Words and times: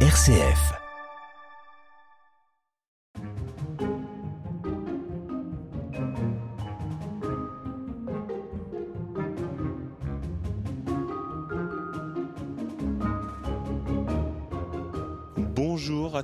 RCF. 0.00 0.85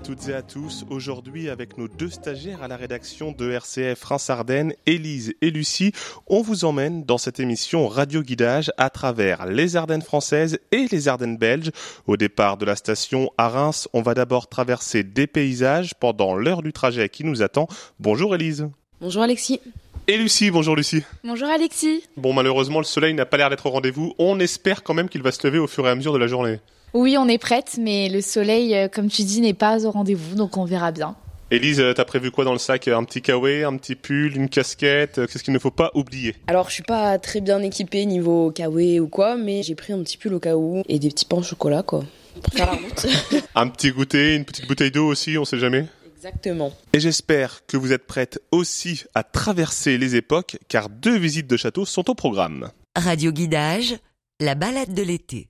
Toutes 0.02 0.28
et 0.28 0.34
à 0.34 0.42
tous. 0.42 0.84
Aujourd'hui, 0.90 1.48
avec 1.48 1.78
nos 1.78 1.86
deux 1.86 2.10
stagiaires 2.10 2.62
à 2.62 2.68
la 2.68 2.76
rédaction 2.76 3.30
de 3.30 3.52
RCF 3.52 4.02
Reims-Ardennes, 4.02 4.74
Élise 4.84 5.34
et 5.42 5.50
Lucie, 5.50 5.92
on 6.26 6.42
vous 6.42 6.64
emmène 6.64 7.04
dans 7.04 7.18
cette 7.18 7.38
émission 7.38 7.86
Radio 7.86 8.22
Guidage 8.22 8.72
à 8.78 8.90
travers 8.90 9.46
les 9.46 9.76
Ardennes 9.76 10.02
françaises 10.02 10.58
et 10.72 10.86
les 10.90 11.06
Ardennes 11.06 11.36
belges. 11.36 11.70
Au 12.08 12.16
départ 12.16 12.56
de 12.56 12.64
la 12.64 12.74
station 12.74 13.30
à 13.38 13.48
Reims, 13.48 13.88
on 13.92 14.02
va 14.02 14.14
d'abord 14.14 14.48
traverser 14.48 15.04
des 15.04 15.28
paysages 15.28 15.94
pendant 15.94 16.34
l'heure 16.34 16.62
du 16.62 16.72
trajet 16.72 17.08
qui 17.08 17.22
nous 17.22 17.42
attend. 17.42 17.68
Bonjour 18.00 18.34
Élise. 18.34 18.68
Bonjour 19.00 19.22
Alexis. 19.22 19.60
Et 20.08 20.16
Lucie, 20.16 20.50
bonjour 20.50 20.74
Lucie. 20.74 21.04
Bonjour 21.22 21.48
Alexis. 21.48 22.02
Bon, 22.16 22.32
malheureusement, 22.32 22.80
le 22.80 22.84
soleil 22.84 23.14
n'a 23.14 23.26
pas 23.26 23.36
l'air 23.36 23.50
d'être 23.50 23.66
au 23.66 23.70
rendez-vous. 23.70 24.14
On 24.18 24.40
espère 24.40 24.82
quand 24.82 24.94
même 24.94 25.08
qu'il 25.08 25.22
va 25.22 25.30
se 25.30 25.46
lever 25.46 25.60
au 25.60 25.68
fur 25.68 25.86
et 25.86 25.90
à 25.90 25.94
mesure 25.94 26.12
de 26.12 26.18
la 26.18 26.26
journée. 26.26 26.58
Oui, 26.94 27.16
on 27.18 27.26
est 27.26 27.38
prête, 27.38 27.76
mais 27.80 28.08
le 28.08 28.20
soleil, 28.20 28.74
euh, 28.74 28.88
comme 28.88 29.08
tu 29.08 29.22
dis, 29.22 29.40
n'est 29.40 29.54
pas 29.54 29.86
au 29.86 29.90
rendez-vous, 29.90 30.34
donc 30.34 30.56
on 30.58 30.64
verra 30.64 30.92
bien. 30.92 31.16
Élise, 31.50 31.80
euh, 31.80 31.92
t'as 31.94 32.04
prévu 32.04 32.30
quoi 32.30 32.44
dans 32.44 32.52
le 32.52 32.58
sac? 32.58 32.88
Un 32.88 33.04
petit 33.04 33.22
kawaii, 33.22 33.64
un 33.64 33.76
petit 33.76 33.94
pull, 33.94 34.36
une 34.36 34.48
casquette? 34.48 35.18
Euh, 35.18 35.26
Qu'est-ce 35.26 35.42
qu'il 35.42 35.54
ne 35.54 35.58
faut 35.58 35.70
pas 35.70 35.90
oublier? 35.94 36.34
Alors, 36.46 36.68
je 36.68 36.74
suis 36.74 36.82
pas 36.82 37.18
très 37.18 37.40
bien 37.40 37.60
équipée 37.62 38.04
niveau 38.06 38.50
kawaii 38.50 39.00
ou 39.00 39.08
quoi, 39.08 39.36
mais 39.36 39.62
j'ai 39.62 39.74
pris 39.74 39.92
un 39.92 40.02
petit 40.02 40.18
pull 40.18 40.34
au 40.34 40.40
cas 40.40 40.56
où 40.56 40.82
et 40.88 40.98
des 40.98 41.08
petits 41.08 41.24
pains 41.24 41.38
au 41.38 41.42
chocolat, 41.42 41.82
quoi, 41.82 42.04
pour 42.42 42.52
faire 42.54 42.66
la 42.66 42.72
route. 42.72 43.06
Un 43.54 43.68
petit 43.68 43.90
goûter, 43.90 44.34
une 44.34 44.44
petite 44.44 44.66
bouteille 44.66 44.90
d'eau 44.90 45.06
aussi, 45.06 45.36
on 45.38 45.44
sait 45.44 45.58
jamais? 45.58 45.86
Exactement. 46.16 46.72
Et 46.92 47.00
j'espère 47.00 47.66
que 47.66 47.76
vous 47.76 47.92
êtes 47.92 48.06
prête 48.06 48.40
aussi 48.50 49.04
à 49.14 49.22
traverser 49.22 49.98
les 49.98 50.14
époques, 50.16 50.56
car 50.68 50.88
deux 50.88 51.16
visites 51.18 51.48
de 51.48 51.56
château 51.56 51.84
sont 51.84 52.08
au 52.08 52.14
programme. 52.14 52.70
Radio 52.96 53.32
Guidage, 53.32 53.96
la 54.40 54.54
balade 54.54 54.94
de 54.94 55.02
l'été. 55.02 55.48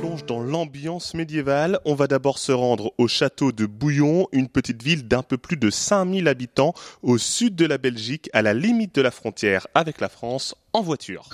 Plonge 0.00 0.24
dans 0.26 0.40
l'ambiance 0.40 1.14
médiévale. 1.14 1.80
On 1.84 1.94
va 1.94 2.06
d'abord 2.06 2.38
se 2.38 2.52
rendre 2.52 2.92
au 2.98 3.08
château 3.08 3.52
de 3.52 3.66
Bouillon, 3.66 4.28
une 4.32 4.48
petite 4.48 4.82
ville 4.82 5.08
d'un 5.08 5.22
peu 5.22 5.38
plus 5.38 5.56
de 5.56 5.70
5000 5.70 6.28
habitants 6.28 6.72
au 7.02 7.18
sud 7.18 7.56
de 7.56 7.66
la 7.66 7.78
Belgique, 7.78 8.30
à 8.32 8.42
la 8.42 8.54
limite 8.54 8.94
de 8.94 9.02
la 9.02 9.10
frontière 9.10 9.66
avec 9.74 10.00
la 10.00 10.08
France, 10.08 10.54
en 10.72 10.82
voiture. 10.82 11.30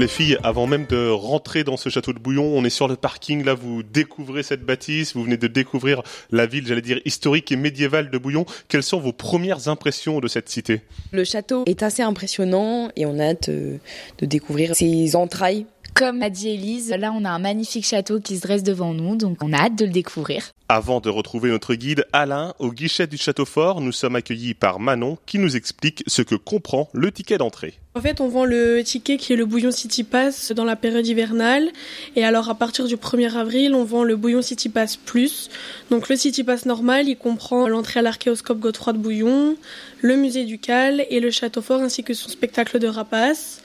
Les 0.00 0.08
filles, 0.08 0.38
avant 0.42 0.66
même 0.66 0.86
de 0.86 1.10
rentrer 1.10 1.62
dans 1.62 1.76
ce 1.76 1.90
château 1.90 2.14
de 2.14 2.18
Bouillon, 2.18 2.56
on 2.56 2.64
est 2.64 2.70
sur 2.70 2.88
le 2.88 2.96
parking, 2.96 3.44
là 3.44 3.52
vous 3.52 3.82
découvrez 3.82 4.42
cette 4.42 4.64
bâtisse, 4.64 5.14
vous 5.14 5.24
venez 5.24 5.36
de 5.36 5.46
découvrir 5.46 6.02
la 6.30 6.46
ville, 6.46 6.66
j'allais 6.66 6.80
dire, 6.80 7.02
historique 7.04 7.52
et 7.52 7.56
médiévale 7.56 8.08
de 8.08 8.16
Bouillon. 8.16 8.46
Quelles 8.68 8.82
sont 8.82 8.98
vos 8.98 9.12
premières 9.12 9.68
impressions 9.68 10.20
de 10.20 10.26
cette 10.26 10.48
cité? 10.48 10.80
Le 11.12 11.22
château 11.24 11.64
est 11.66 11.82
assez 11.82 12.02
impressionnant 12.02 12.88
et 12.96 13.04
on 13.04 13.18
a 13.18 13.24
hâte 13.24 13.50
euh, 13.50 13.76
de 14.16 14.24
découvrir 14.24 14.74
ses 14.74 15.16
entrailles. 15.16 15.66
Comme 15.94 16.22
a 16.22 16.30
dit 16.30 16.48
Élise, 16.48 16.90
là 16.90 17.12
on 17.14 17.24
a 17.24 17.30
un 17.30 17.38
magnifique 17.38 17.86
château 17.86 18.20
qui 18.20 18.36
se 18.36 18.42
dresse 18.42 18.62
devant 18.62 18.94
nous, 18.94 19.16
donc 19.16 19.38
on 19.42 19.52
a 19.52 19.58
hâte 19.58 19.76
de 19.76 19.84
le 19.84 19.90
découvrir. 19.90 20.50
Avant 20.68 21.00
de 21.00 21.10
retrouver 21.10 21.50
notre 21.50 21.74
guide 21.74 22.06
Alain, 22.12 22.54
au 22.58 22.70
guichet 22.70 23.06
du 23.06 23.16
château 23.16 23.44
fort, 23.44 23.80
nous 23.80 23.92
sommes 23.92 24.16
accueillis 24.16 24.54
par 24.54 24.78
Manon 24.78 25.18
qui 25.26 25.38
nous 25.38 25.56
explique 25.56 26.04
ce 26.06 26.22
que 26.22 26.36
comprend 26.36 26.88
le 26.92 27.10
ticket 27.10 27.38
d'entrée. 27.38 27.74
En 27.96 28.00
fait, 28.00 28.20
on 28.20 28.28
vend 28.28 28.44
le 28.44 28.82
ticket 28.84 29.16
qui 29.16 29.32
est 29.32 29.36
le 29.36 29.46
bouillon 29.46 29.72
City 29.72 30.04
Pass 30.04 30.52
dans 30.52 30.64
la 30.64 30.76
période 30.76 31.04
hivernale. 31.04 31.70
Et 32.14 32.24
alors, 32.24 32.48
à 32.48 32.54
partir 32.54 32.86
du 32.86 32.94
1er 32.94 33.34
avril, 33.34 33.74
on 33.74 33.82
vend 33.82 34.04
le 34.04 34.14
bouillon 34.14 34.42
City 34.42 34.68
Pass 34.68 34.96
Plus. 34.96 35.50
Donc, 35.90 36.08
le 36.08 36.14
City 36.14 36.44
Pass 36.44 36.66
normal, 36.66 37.08
il 37.08 37.16
comprend 37.16 37.66
l'entrée 37.66 37.98
à 37.98 38.02
l'archéoscope 38.04 38.60
Godefroy 38.60 38.92
de 38.92 38.98
Bouillon, 38.98 39.56
le 40.02 40.14
musée 40.14 40.44
du 40.44 40.60
Cal 40.60 41.04
et 41.10 41.18
le 41.18 41.32
château 41.32 41.62
fort 41.62 41.80
ainsi 41.80 42.04
que 42.04 42.14
son 42.14 42.28
spectacle 42.28 42.78
de 42.78 42.86
rapaces. 42.86 43.60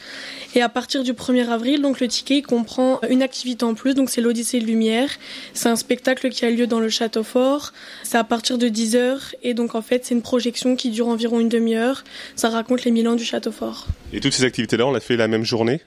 Et 0.57 0.61
à 0.61 0.69
partir 0.69 1.03
du 1.03 1.11
1er 1.11 1.49
avril, 1.49 1.81
donc 1.81 1.99
le 1.99 2.07
ticket 2.07 2.41
comprend 2.41 3.01
une 3.09 3.21
activité 3.21 3.65
en 3.65 3.73
plus, 3.73 3.93
donc 3.93 4.09
c'est 4.09 4.21
l'Odyssée 4.21 4.61
de 4.61 4.65
Lumière. 4.65 5.09
C'est 5.53 5.67
un 5.67 5.75
spectacle 5.75 6.29
qui 6.29 6.45
a 6.45 6.49
lieu 6.49 6.65
dans 6.65 6.79
le 6.79 6.87
château 6.87 7.23
fort. 7.23 7.73
C'est 8.03 8.17
à 8.17 8.23
partir 8.23 8.57
de 8.57 8.69
10h 8.69 9.33
et 9.43 9.53
donc 9.53 9.75
en 9.75 9.81
fait 9.81 10.05
c'est 10.05 10.15
une 10.15 10.21
projection 10.21 10.77
qui 10.77 10.91
dure 10.91 11.09
environ 11.09 11.41
une 11.41 11.49
demi-heure. 11.49 12.05
Ça 12.37 12.49
raconte 12.49 12.85
les 12.85 12.91
mille 12.91 13.07
ans 13.09 13.15
du 13.15 13.25
château 13.25 13.51
fort. 13.51 13.87
Et 14.13 14.21
toutes 14.21 14.31
ces 14.31 14.45
activités-là, 14.45 14.87
on 14.87 14.91
l'a 14.91 15.01
fait 15.01 15.17
la 15.17 15.27
même 15.27 15.43
journée? 15.43 15.81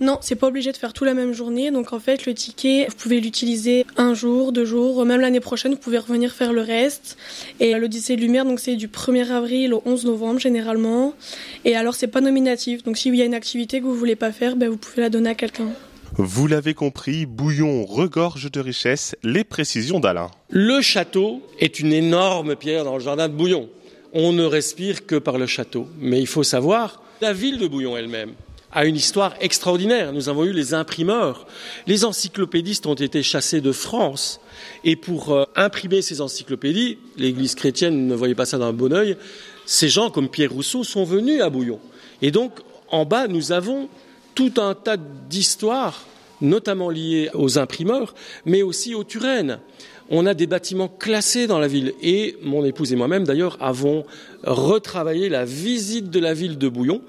Non, 0.00 0.18
c'est 0.20 0.34
pas 0.34 0.48
obligé 0.48 0.72
de 0.72 0.76
faire 0.76 0.92
tout 0.92 1.04
la 1.04 1.14
même 1.14 1.32
journée. 1.32 1.70
Donc 1.70 1.92
en 1.92 1.98
fait, 1.98 2.26
le 2.26 2.34
ticket, 2.34 2.86
vous 2.88 2.96
pouvez 2.96 3.20
l'utiliser 3.20 3.86
un 3.96 4.12
jour, 4.12 4.52
deux 4.52 4.66
jours, 4.66 5.04
même 5.06 5.20
l'année 5.20 5.40
prochaine, 5.40 5.72
vous 5.72 5.78
pouvez 5.78 5.98
revenir 5.98 6.32
faire 6.32 6.52
le 6.52 6.60
reste. 6.60 7.16
Et 7.60 7.74
l'Odyssée 7.74 8.16
de 8.16 8.20
Lumière, 8.20 8.44
donc 8.44 8.60
c'est 8.60 8.76
du 8.76 8.88
1er 8.88 9.30
avril 9.30 9.72
au 9.72 9.82
11 9.86 10.04
novembre 10.04 10.38
généralement. 10.38 11.14
Et 11.64 11.76
alors 11.76 11.94
c'est 11.94 12.08
pas 12.08 12.20
nominatif. 12.20 12.82
Donc 12.82 12.98
s'il 12.98 13.14
y 13.16 13.22
a 13.22 13.24
une 13.24 13.34
activité 13.34 13.80
que 13.80 13.86
vous 13.86 13.94
voulez 13.94 14.16
pas 14.16 14.32
faire, 14.32 14.56
ben, 14.56 14.68
vous 14.68 14.76
pouvez 14.76 15.00
la 15.00 15.08
donner 15.08 15.30
à 15.30 15.34
quelqu'un. 15.34 15.70
Vous 16.18 16.46
l'avez 16.46 16.74
compris, 16.74 17.26
Bouillon 17.26 17.84
regorge 17.84 18.50
de 18.50 18.60
richesses, 18.60 19.16
les 19.22 19.44
précisions 19.44 20.00
d'Alain. 20.00 20.30
Le 20.50 20.80
château 20.80 21.42
est 21.58 21.80
une 21.80 21.92
énorme 21.92 22.54
pierre 22.56 22.84
dans 22.84 22.94
le 22.94 23.02
jardin 23.02 23.28
de 23.28 23.34
Bouillon. 23.34 23.68
On 24.12 24.32
ne 24.32 24.44
respire 24.44 25.04
que 25.06 25.16
par 25.16 25.36
le 25.36 25.46
château. 25.46 25.88
Mais 25.98 26.20
il 26.20 26.26
faut 26.26 26.42
savoir, 26.42 27.02
la 27.20 27.32
ville 27.32 27.58
de 27.58 27.66
Bouillon 27.66 27.96
elle-même 27.96 28.32
a 28.76 28.84
une 28.84 28.94
histoire 28.94 29.34
extraordinaire. 29.40 30.12
Nous 30.12 30.28
avons 30.28 30.44
eu 30.44 30.52
les 30.52 30.74
imprimeurs. 30.74 31.46
Les 31.86 32.04
encyclopédistes 32.04 32.84
ont 32.84 32.94
été 32.94 33.22
chassés 33.22 33.62
de 33.62 33.72
France. 33.72 34.38
Et 34.84 34.96
pour 34.96 35.32
euh, 35.32 35.44
imprimer 35.56 36.02
ces 36.02 36.20
encyclopédies, 36.20 36.98
l'Église 37.16 37.54
chrétienne 37.54 38.06
ne 38.06 38.14
voyait 38.14 38.34
pas 38.34 38.44
ça 38.44 38.58
d'un 38.58 38.74
bon 38.74 38.92
œil, 38.92 39.16
ces 39.64 39.88
gens 39.88 40.10
comme 40.10 40.28
Pierre 40.28 40.52
Rousseau 40.52 40.84
sont 40.84 41.04
venus 41.04 41.40
à 41.40 41.48
Bouillon. 41.48 41.80
Et 42.20 42.30
donc, 42.30 42.52
en 42.90 43.06
bas, 43.06 43.28
nous 43.28 43.50
avons 43.50 43.88
tout 44.34 44.52
un 44.58 44.74
tas 44.74 44.98
d'histoires, 44.98 46.04
notamment 46.42 46.90
liées 46.90 47.30
aux 47.32 47.58
imprimeurs, 47.58 48.14
mais 48.44 48.60
aussi 48.60 48.94
aux 48.94 49.04
Turènes. 49.04 49.58
On 50.10 50.26
a 50.26 50.34
des 50.34 50.46
bâtiments 50.46 50.88
classés 50.88 51.46
dans 51.46 51.58
la 51.58 51.66
ville 51.66 51.94
et 52.02 52.36
mon 52.42 52.64
épouse 52.64 52.92
et 52.92 52.96
moi-même 52.96 53.24
d'ailleurs 53.24 53.56
avons 53.60 54.04
retravaillé 54.44 55.28
la 55.28 55.44
visite 55.44 56.10
de 56.10 56.20
la 56.20 56.32
ville 56.32 56.58
de 56.58 56.68
Bouillon 56.68 57.00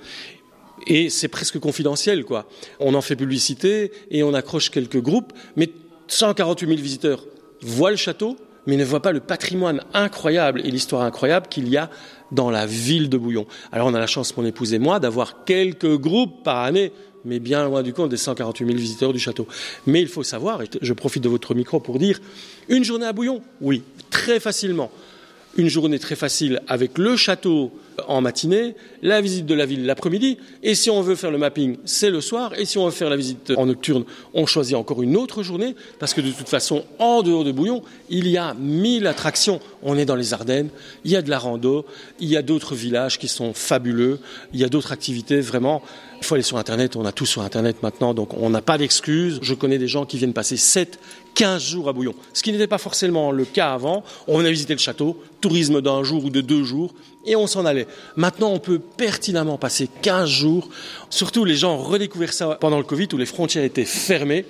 et 0.85 1.09
c'est 1.09 1.27
presque 1.27 1.59
confidentiel 1.59 2.25
quoi. 2.25 2.47
On 2.79 2.93
en 2.93 3.01
fait 3.01 3.15
publicité 3.15 3.91
et 4.11 4.23
on 4.23 4.33
accroche 4.33 4.69
quelques 4.69 5.01
groupes 5.01 5.33
mais 5.55 5.69
148 6.07 6.67
000 6.67 6.79
visiteurs 6.79 7.25
voient 7.61 7.91
le 7.91 7.97
château 7.97 8.37
mais 8.67 8.75
ne 8.75 8.83
voient 8.83 9.01
pas 9.01 9.13
le 9.13 9.21
patrimoine 9.21 9.81
incroyable 9.93 10.61
et 10.63 10.69
l'histoire 10.69 11.01
incroyable 11.01 11.47
qu'il 11.47 11.67
y 11.69 11.77
a 11.77 11.89
dans 12.31 12.51
la 12.51 12.65
ville 12.65 13.09
de 13.09 13.17
Bouillon. 13.17 13.47
Alors 13.71 13.87
on 13.87 13.93
a 13.93 13.99
la 13.99 14.07
chance, 14.07 14.35
mon 14.37 14.45
épouse 14.45 14.73
et 14.73 14.79
moi, 14.79 14.99
d'avoir 14.99 15.45
quelques 15.45 15.97
groupes 15.97 16.43
par 16.43 16.57
année, 16.57 16.91
mais 17.25 17.39
bien 17.39 17.63
loin 17.65 17.81
du 17.81 17.93
compte 17.93 18.09
des 18.09 18.17
148 18.17 18.65
000 18.65 18.77
visiteurs 18.77 19.13
du 19.13 19.19
château. 19.19 19.47
Mais 19.85 20.01
il 20.01 20.07
faut 20.07 20.23
savoir, 20.23 20.61
et 20.61 20.69
je 20.81 20.93
profite 20.93 21.23
de 21.23 21.29
votre 21.29 21.55
micro 21.55 21.79
pour 21.79 21.97
dire, 21.97 22.19
une 22.67 22.83
journée 22.83 23.05
à 23.05 23.13
Bouillon, 23.13 23.41
oui, 23.61 23.83
très 24.09 24.39
facilement. 24.39 24.91
Une 25.57 25.69
journée 25.69 25.97
très 25.97 26.15
facile 26.15 26.61
avec 26.67 26.99
le 26.99 27.15
château 27.15 27.71
en 28.07 28.21
matinée, 28.21 28.75
la 29.01 29.21
visite 29.21 29.47
de 29.47 29.55
la 29.55 29.65
ville 29.65 29.87
l'après-midi, 29.87 30.37
et 30.61 30.75
si 30.75 30.91
on 30.91 31.01
veut 31.01 31.15
faire 31.15 31.31
le 31.31 31.39
mapping, 31.39 31.77
c'est 31.83 32.11
le 32.11 32.21
soir, 32.21 32.53
et 32.55 32.65
si 32.65 32.77
on 32.77 32.85
veut 32.85 32.91
faire 32.91 33.09
la 33.09 33.15
visite 33.15 33.53
en 33.57 33.65
nocturne, 33.65 34.05
on 34.35 34.45
choisit 34.45 34.75
encore 34.75 35.01
une 35.01 35.17
autre 35.17 35.41
journée, 35.41 35.75
parce 35.97 36.13
que 36.13 36.21
de 36.21 36.29
toute 36.29 36.47
façon, 36.47 36.85
en 36.99 37.23
dehors 37.23 37.43
de 37.43 37.51
Bouillon, 37.51 37.81
il 38.09 38.27
y 38.27 38.37
a 38.37 38.53
mille 38.53 39.07
attractions. 39.07 39.59
On 39.81 39.97
est 39.97 40.05
dans 40.05 40.15
les 40.15 40.33
Ardennes, 40.33 40.69
il 41.05 41.11
y 41.11 41.15
a 41.15 41.23
de 41.23 41.29
la 41.31 41.39
rando, 41.39 41.87
il 42.19 42.29
y 42.29 42.37
a 42.37 42.43
d'autres 42.43 42.75
villages 42.75 43.17
qui 43.17 43.27
sont 43.27 43.53
fabuleux, 43.53 44.19
il 44.53 44.59
y 44.59 44.63
a 44.63 44.69
d'autres 44.69 44.91
activités 44.91 45.41
vraiment. 45.41 45.81
Il 46.19 46.25
faut 46.25 46.35
aller 46.35 46.43
sur 46.43 46.57
Internet, 46.57 46.95
on 46.95 47.05
a 47.05 47.11
tout 47.11 47.25
sur 47.25 47.41
Internet 47.43 47.83
maintenant, 47.83 48.13
donc 48.13 48.33
on 48.33 48.49
n'a 48.49 48.61
pas 48.61 48.77
d'excuses. 48.77 49.39
Je 49.41 49.53
connais 49.53 49.77
des 49.77 49.87
gens 49.87 50.05
qui 50.05 50.17
viennent 50.17 50.33
passer 50.33 50.57
7, 50.57 50.99
15 51.35 51.63
jours 51.63 51.89
à 51.89 51.93
Bouillon, 51.93 52.15
ce 52.33 52.41
qui 52.41 52.51
n'était 52.51 52.67
pas 52.67 52.79
forcément 52.79 53.31
le 53.31 53.45
cas 53.45 53.73
avant. 53.73 54.03
On 54.27 54.39
venait 54.39 54.51
visiter 54.51 54.73
le 54.73 54.79
château, 54.79 55.21
tourisme 55.41 55.81
d'un 55.81 56.03
jour 56.03 56.25
ou 56.25 56.29
de 56.29 56.41
deux 56.41 56.63
jours, 56.63 56.93
et 57.25 57.35
on 57.35 57.45
s'en 57.45 57.65
allait. 57.65 57.87
Maintenant, 58.15 58.51
on 58.51 58.59
peut 58.59 58.79
pertinemment 58.79 59.57
passer 59.57 59.89
15 60.01 60.27
jours. 60.27 60.69
Surtout, 61.09 61.45
les 61.45 61.55
gens 61.55 61.75
ont 61.75 61.83
redécouvert 61.83 62.33
ça 62.33 62.57
pendant 62.59 62.77
le 62.77 62.83
Covid 62.83 63.09
où 63.13 63.17
les 63.17 63.25
frontières 63.25 63.63
étaient 63.63 63.85
fermées. 63.85 64.45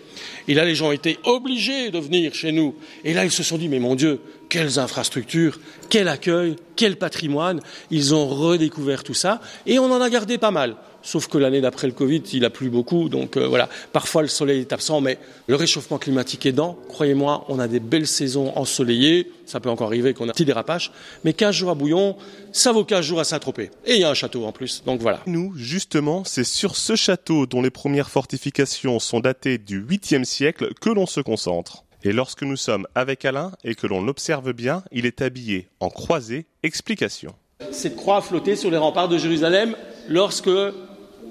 Et 0.47 0.53
là, 0.53 0.63
les 0.63 0.75
gens 0.75 0.91
étaient 0.91 1.17
obligés 1.25 1.91
de 1.91 1.99
venir 1.99 2.33
chez 2.33 2.51
nous. 2.51 2.75
Et 3.03 3.13
là, 3.13 3.25
ils 3.25 3.31
se 3.31 3.43
sont 3.43 3.57
dit, 3.57 3.67
mais 3.67 3.79
mon 3.79 3.95
Dieu, 3.95 4.21
quelles 4.47 4.79
infrastructures, 4.79 5.59
quel 5.89 6.07
accueil, 6.07 6.55
quel 6.75 6.95
patrimoine. 6.95 7.61
Ils 7.91 8.13
ont 8.15 8.27
redécouvert 8.27 9.03
tout 9.03 9.13
ça 9.13 9.41
et 9.65 9.79
on 9.79 9.91
en 9.91 10.01
a 10.01 10.09
gardé 10.09 10.37
pas 10.37 10.51
mal. 10.51 10.75
Sauf 11.01 11.27
que 11.27 11.37
l'année 11.37 11.61
d'après 11.61 11.87
le 11.87 11.93
Covid, 11.93 12.23
il 12.33 12.45
a 12.45 12.49
plu 12.49 12.69
beaucoup, 12.69 13.09
donc 13.09 13.37
euh, 13.37 13.47
voilà. 13.47 13.69
Parfois 13.93 14.21
le 14.21 14.27
soleil 14.27 14.61
est 14.61 14.73
absent, 14.73 15.01
mais 15.01 15.17
le 15.47 15.55
réchauffement 15.55 15.97
climatique 15.97 16.45
aidant, 16.45 16.77
croyez-moi, 16.89 17.45
on 17.49 17.59
a 17.59 17.67
des 17.67 17.79
belles 17.79 18.07
saisons 18.07 18.51
ensoleillées. 18.55 19.31
Ça 19.45 19.59
peut 19.59 19.69
encore 19.69 19.87
arriver 19.87 20.13
qu'on 20.13 20.27
a 20.27 20.31
un 20.31 20.33
petit 20.33 20.45
dérapage, 20.45 20.91
mais 21.23 21.33
15 21.33 21.55
jours 21.55 21.69
à 21.69 21.75
Bouillon, 21.75 22.17
ça 22.51 22.71
vaut 22.71 22.83
15 22.83 23.05
jours 23.05 23.19
à 23.19 23.23
Saint-Tropez. 23.23 23.71
Et 23.85 23.95
il 23.95 24.01
y 24.01 24.03
a 24.03 24.09
un 24.09 24.13
château 24.13 24.45
en 24.45 24.51
plus, 24.51 24.83
donc 24.85 25.01
voilà. 25.01 25.21
Nous, 25.25 25.53
justement, 25.55 26.23
c'est 26.25 26.43
sur 26.43 26.75
ce 26.75 26.95
château 26.95 27.45
dont 27.45 27.61
les 27.61 27.69
premières 27.69 28.09
fortifications 28.09 28.99
sont 28.99 29.19
datées 29.19 29.57
du 29.57 29.81
8e 29.81 30.25
siècle 30.25 30.73
que 30.81 30.89
l'on 30.89 31.05
se 31.05 31.21
concentre. 31.21 31.85
Et 32.03 32.13
lorsque 32.13 32.43
nous 32.43 32.57
sommes 32.57 32.87
avec 32.95 33.25
Alain 33.25 33.51
et 33.63 33.75
que 33.75 33.87
l'on 33.87 34.07
observe 34.07 34.53
bien, 34.53 34.83
il 34.91 35.05
est 35.05 35.21
habillé 35.21 35.67
en 35.79 35.89
croisée. 35.89 36.45
Explication. 36.63 37.33
Cette 37.71 37.95
croix 37.95 38.17
a 38.17 38.21
flotté 38.21 38.55
sur 38.55 38.69
les 38.69 38.77
remparts 38.77 39.09
de 39.09 39.17
Jérusalem 39.17 39.75
lorsque 40.07 40.49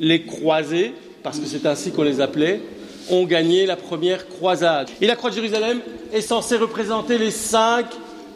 les 0.00 0.22
croisés, 0.24 0.94
parce 1.22 1.38
que 1.38 1.46
c'est 1.46 1.66
ainsi 1.66 1.92
qu'on 1.92 2.02
les 2.02 2.20
appelait, 2.20 2.60
ont 3.10 3.24
gagné 3.24 3.66
la 3.66 3.76
première 3.76 4.28
croisade. 4.28 4.88
Et 5.00 5.06
la 5.06 5.16
croix 5.16 5.30
de 5.30 5.36
Jérusalem 5.36 5.80
est 6.12 6.20
censée 6.20 6.56
représenter 6.56 7.18
les 7.18 7.30
cinq 7.30 7.86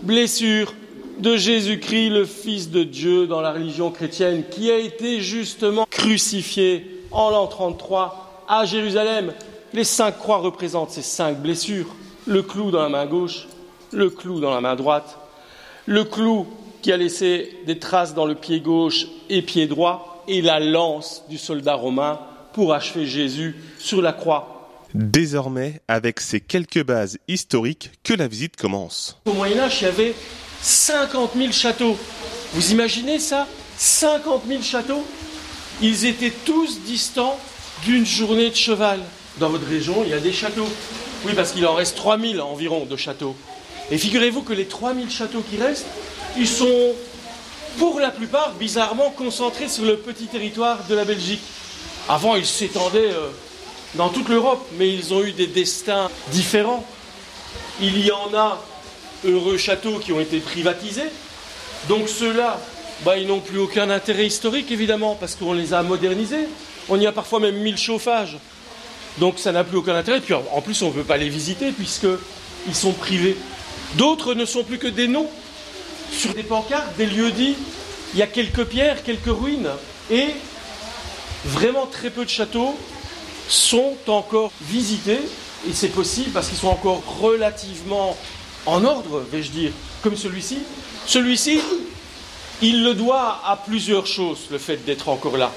blessures 0.02 0.72
de 1.18 1.36
Jésus-Christ, 1.36 2.10
le 2.10 2.24
Fils 2.24 2.70
de 2.70 2.82
Dieu 2.82 3.26
dans 3.26 3.40
la 3.40 3.52
religion 3.52 3.90
chrétienne, 3.90 4.44
qui 4.50 4.70
a 4.70 4.78
été 4.78 5.20
justement 5.20 5.86
crucifié 5.90 7.02
en 7.10 7.30
l'an 7.30 7.46
33 7.46 8.44
à 8.48 8.64
Jérusalem. 8.64 9.32
Les 9.72 9.84
cinq 9.84 10.18
croix 10.18 10.38
représentent 10.38 10.90
ces 10.90 11.02
cinq 11.02 11.40
blessures. 11.40 11.94
Le 12.26 12.42
clou 12.42 12.70
dans 12.70 12.82
la 12.82 12.88
main 12.88 13.06
gauche, 13.06 13.48
le 13.92 14.10
clou 14.10 14.40
dans 14.40 14.50
la 14.50 14.60
main 14.60 14.76
droite, 14.76 15.18
le 15.86 16.04
clou 16.04 16.46
qui 16.82 16.92
a 16.92 16.96
laissé 16.96 17.58
des 17.66 17.78
traces 17.78 18.14
dans 18.14 18.26
le 18.26 18.34
pied 18.34 18.60
gauche 18.60 19.06
et 19.28 19.42
pied 19.42 19.66
droit, 19.66 20.09
et 20.30 20.42
la 20.42 20.60
lance 20.60 21.24
du 21.28 21.36
soldat 21.36 21.74
romain 21.74 22.20
pour 22.52 22.72
achever 22.72 23.04
Jésus 23.04 23.56
sur 23.78 24.00
la 24.00 24.12
croix. 24.12 24.70
Désormais, 24.94 25.80
avec 25.88 26.20
ces 26.20 26.40
quelques 26.40 26.84
bases 26.84 27.18
historiques, 27.26 27.90
que 28.04 28.14
la 28.14 28.28
visite 28.28 28.56
commence. 28.56 29.20
Au 29.26 29.32
Moyen 29.32 29.58
Âge, 29.58 29.78
il 29.80 29.84
y 29.84 29.88
avait 29.88 30.14
50 30.62 31.32
000 31.36 31.52
châteaux. 31.52 31.96
Vous 32.52 32.70
imaginez 32.70 33.18
ça? 33.18 33.48
50 33.76 34.42
000 34.46 34.62
châteaux? 34.62 35.04
Ils 35.82 36.06
étaient 36.06 36.32
tous 36.44 36.80
distants 36.82 37.36
d'une 37.84 38.06
journée 38.06 38.50
de 38.50 38.54
cheval. 38.54 39.00
Dans 39.38 39.48
votre 39.48 39.66
région, 39.66 40.04
il 40.04 40.10
y 40.10 40.14
a 40.14 40.20
des 40.20 40.32
châteaux. 40.32 40.68
Oui, 41.24 41.32
parce 41.34 41.52
qu'il 41.52 41.66
en 41.66 41.74
reste 41.74 41.96
3 41.96 42.18
000 42.18 42.38
environ 42.40 42.84
de 42.84 42.96
châteaux. 42.96 43.34
Et 43.90 43.98
figurez-vous 43.98 44.42
que 44.42 44.52
les 44.52 44.66
3 44.66 44.94
000 44.94 45.08
châteaux 45.08 45.42
qui 45.48 45.56
restent, 45.56 45.86
ils 46.36 46.46
sont 46.46 46.94
pour 47.78 48.00
la 48.00 48.11
plupart 48.11 48.52
bizarrement 48.55 49.11
concentrés 49.11 49.69
sur 49.69 49.84
le 49.84 49.96
petit 49.96 50.26
territoire 50.26 50.78
de 50.88 50.94
la 50.94 51.05
Belgique. 51.05 51.43
Avant, 52.08 52.37
ils 52.37 52.46
s'étendaient 52.46 53.11
euh, 53.11 53.28
dans 53.94 54.08
toute 54.08 54.28
l'Europe, 54.28 54.67
mais 54.78 54.93
ils 54.93 55.12
ont 55.14 55.22
eu 55.22 55.32
des 55.32 55.46
destins 55.46 56.11
différents. 56.32 56.84
Il 57.81 58.05
y 58.05 58.11
en 58.11 58.34
a 58.34 58.62
heureux 59.25 59.56
châteaux 59.56 59.99
qui 59.99 60.12
ont 60.12 60.20
été 60.20 60.38
privatisés, 60.38 61.11
donc 61.88 62.08
ceux-là, 62.08 62.61
bah, 63.05 63.17
ils 63.17 63.26
n'ont 63.26 63.40
plus 63.40 63.58
aucun 63.58 63.90
intérêt 63.90 64.26
historique 64.26 64.70
évidemment, 64.70 65.16
parce 65.19 65.34
qu'on 65.34 65.52
les 65.52 65.73
a 65.73 65.82
modernisés. 65.82 66.49
On 66.88 67.00
y 67.00 67.06
a 67.06 67.12
parfois 67.12 67.40
même 67.40 67.56
mis 67.56 67.70
le 67.70 67.76
chauffage. 67.76 68.38
Donc 69.19 69.38
ça 69.38 69.52
n'a 69.52 69.64
plus 69.64 69.78
aucun 69.78 69.94
intérêt. 69.94 70.20
Puis 70.20 70.34
en 70.34 70.61
plus, 70.61 70.82
on 70.82 70.88
ne 70.88 70.93
peut 70.93 71.05
pas 71.05 71.16
les 71.16 71.28
visiter 71.28 71.73
puisqu'ils 71.73 72.75
sont 72.75 72.93
privés. 72.93 73.37
D'autres 73.94 74.34
ne 74.34 74.44
sont 74.44 74.64
plus 74.64 74.78
que 74.78 74.87
des 74.87 75.08
noms 75.08 75.28
sur 76.12 76.34
des 76.34 76.42
pancartes, 76.42 76.96
des 76.96 77.06
lieux 77.06 77.30
dits, 77.30 77.56
il 78.14 78.18
y 78.18 78.22
a 78.22 78.26
quelques 78.26 78.64
pierres, 78.64 79.02
quelques 79.02 79.26
ruines, 79.26 79.70
et 80.10 80.26
vraiment 81.44 81.86
très 81.86 82.10
peu 82.10 82.24
de 82.24 82.30
châteaux 82.30 82.76
sont 83.48 83.96
encore 84.06 84.52
visités, 84.62 85.20
et 85.68 85.72
c'est 85.72 85.88
possible 85.88 86.30
parce 86.30 86.48
qu'ils 86.48 86.58
sont 86.58 86.68
encore 86.68 87.02
relativement 87.20 88.16
en 88.66 88.84
ordre, 88.84 89.24
vais-je 89.30 89.50
dire, 89.50 89.72
comme 90.02 90.16
celui-ci. 90.16 90.58
Celui-ci, 91.06 91.60
il 92.62 92.84
le 92.84 92.94
doit 92.94 93.40
à 93.44 93.56
plusieurs 93.56 94.06
choses, 94.06 94.40
le 94.50 94.58
fait 94.58 94.84
d'être 94.84 95.08
encore 95.08 95.36
là. 95.36 95.52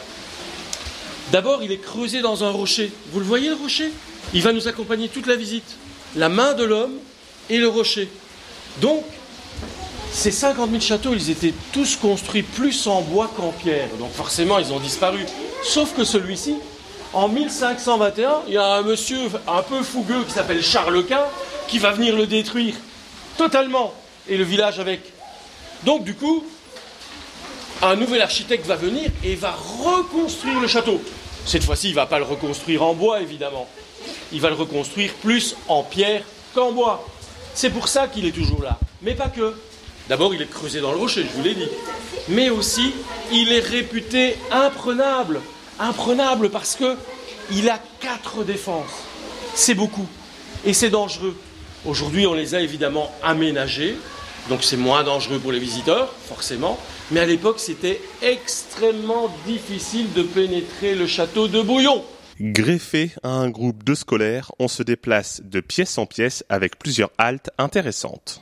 D'abord, 1.32 1.64
il 1.64 1.72
est 1.72 1.82
creusé 1.82 2.22
dans 2.22 2.44
un 2.44 2.52
rocher. 2.52 2.92
Vous 3.12 3.20
le 3.20 3.26
voyez, 3.26 3.50
le 3.50 3.56
rocher? 3.56 3.92
Il 4.34 4.42
va 4.42 4.54
nous 4.54 4.68
accompagner 4.68 5.10
toute 5.10 5.26
la 5.26 5.36
visite. 5.36 5.78
La 6.16 6.30
main 6.30 6.54
de 6.54 6.64
l'homme 6.64 6.94
et 7.50 7.58
le 7.58 7.68
rocher. 7.68 8.10
Donc, 8.82 9.04
ces 10.14 10.32
50 10.32 10.70
000 10.70 10.80
châteaux, 10.80 11.14
ils 11.14 11.32
étaient 11.32 11.54
tous 11.74 11.98
construits 11.98 12.44
plus 12.44 12.86
en 12.88 13.02
bois 13.02 13.32
qu'en 13.36 13.50
pierre. 13.50 13.90
Donc 14.00 14.12
forcément, 14.14 14.60
ils 14.60 14.72
ont 14.72 14.80
disparu. 14.80 15.26
Sauf 15.64 15.96
que 15.96 16.04
celui-ci, 16.04 16.56
en 17.14 17.28
1521, 17.28 18.44
il 18.48 18.54
y 18.54 18.58
a 18.58 18.76
un 18.76 18.84
monsieur 18.84 19.20
un 19.48 19.64
peu 19.64 19.82
fougueux 19.82 20.24
qui 20.24 20.32
s'appelle 20.32 20.64
Charles 20.64 21.04
Quint 21.06 21.26
qui 21.68 21.80
va 21.80 21.92
venir 21.92 22.16
le 22.16 22.28
détruire 22.28 22.76
totalement 23.38 23.94
et 24.30 24.38
le 24.38 24.44
village 24.44 24.80
avec. 24.80 25.02
Donc 25.84 26.04
du 26.04 26.14
coup, 26.14 26.46
un 27.82 27.96
nouvel 27.96 28.22
architecte 28.22 28.68
va 28.68 28.76
venir 28.76 29.10
et 29.24 29.36
va 29.36 29.56
reconstruire 29.84 30.60
le 30.60 30.68
château. 30.68 31.02
Cette 31.46 31.64
fois-ci, 31.64 31.88
il 31.88 31.92
ne 31.92 31.96
va 31.96 32.06
pas 32.06 32.20
le 32.20 32.26
reconstruire 32.26 32.84
en 32.84 32.94
bois, 32.94 33.20
évidemment. 33.20 33.68
Il 34.32 34.42
va 34.42 34.50
le 34.50 34.56
reconstruire 34.56 35.12
plus 35.16 35.56
en 35.68 35.84
pierre 35.84 36.24
qu'en 36.54 36.72
bois. 36.72 37.06
C'est 37.56 37.72
pour 37.72 37.88
ça 37.88 38.08
qu'il 38.08 38.26
est 38.26 38.32
toujours 38.32 38.62
là. 38.62 38.78
Mais 39.02 39.16
pas 39.16 39.28
que. 39.28 39.56
D'abord, 40.10 40.34
il 40.34 40.42
est 40.42 40.50
creusé 40.50 40.82
dans 40.82 40.92
le 40.92 40.98
rocher, 40.98 41.24
je 41.24 41.38
vous 41.38 41.44
l'ai 41.44 41.56
dit. 41.56 41.70
Mais 42.30 42.50
aussi, 42.50 42.94
il 43.32 43.52
est 43.52 43.60
réputé 43.60 44.36
imprenable. 44.52 45.42
Imprenable 45.80 46.50
parce 46.50 46.76
que 46.76 46.96
il 47.52 47.70
a 47.70 47.80
quatre 48.00 48.44
défenses. 48.44 49.04
C'est 49.56 49.76
beaucoup. 49.76 50.08
Et 50.66 50.74
c'est 50.74 50.90
dangereux. 50.90 51.36
Aujourd'hui, 51.86 52.26
on 52.28 52.34
les 52.34 52.56
a 52.56 52.62
évidemment 52.62 53.12
aménagés. 53.22 53.96
Donc 54.50 54.64
c'est 54.64 54.78
moins 54.78 55.04
dangereux 55.04 55.40
pour 55.40 55.52
les 55.52 55.60
visiteurs, 55.60 56.14
forcément. 56.28 56.78
Mais 57.12 57.22
à 57.22 57.26
l'époque, 57.26 57.60
c'était 57.60 58.02
extrêmement 58.22 59.34
difficile 59.46 60.12
de 60.14 60.24
pénétrer 60.24 60.96
le 60.96 61.08
château 61.08 61.48
de 61.48 61.62
Bouillon. 61.62 62.04
Greffé 62.40 63.12
à 63.22 63.30
un 63.30 63.50
groupe 63.50 63.84
de 63.84 63.94
scolaires, 63.94 64.52
on 64.60 64.68
se 64.68 64.84
déplace 64.84 65.42
de 65.44 65.62
pièce 65.62 65.98
en 65.98 66.06
pièce 66.06 66.44
avec 66.50 66.80
plusieurs 66.80 67.12
haltes 67.18 67.52
intéressantes. 67.58 68.42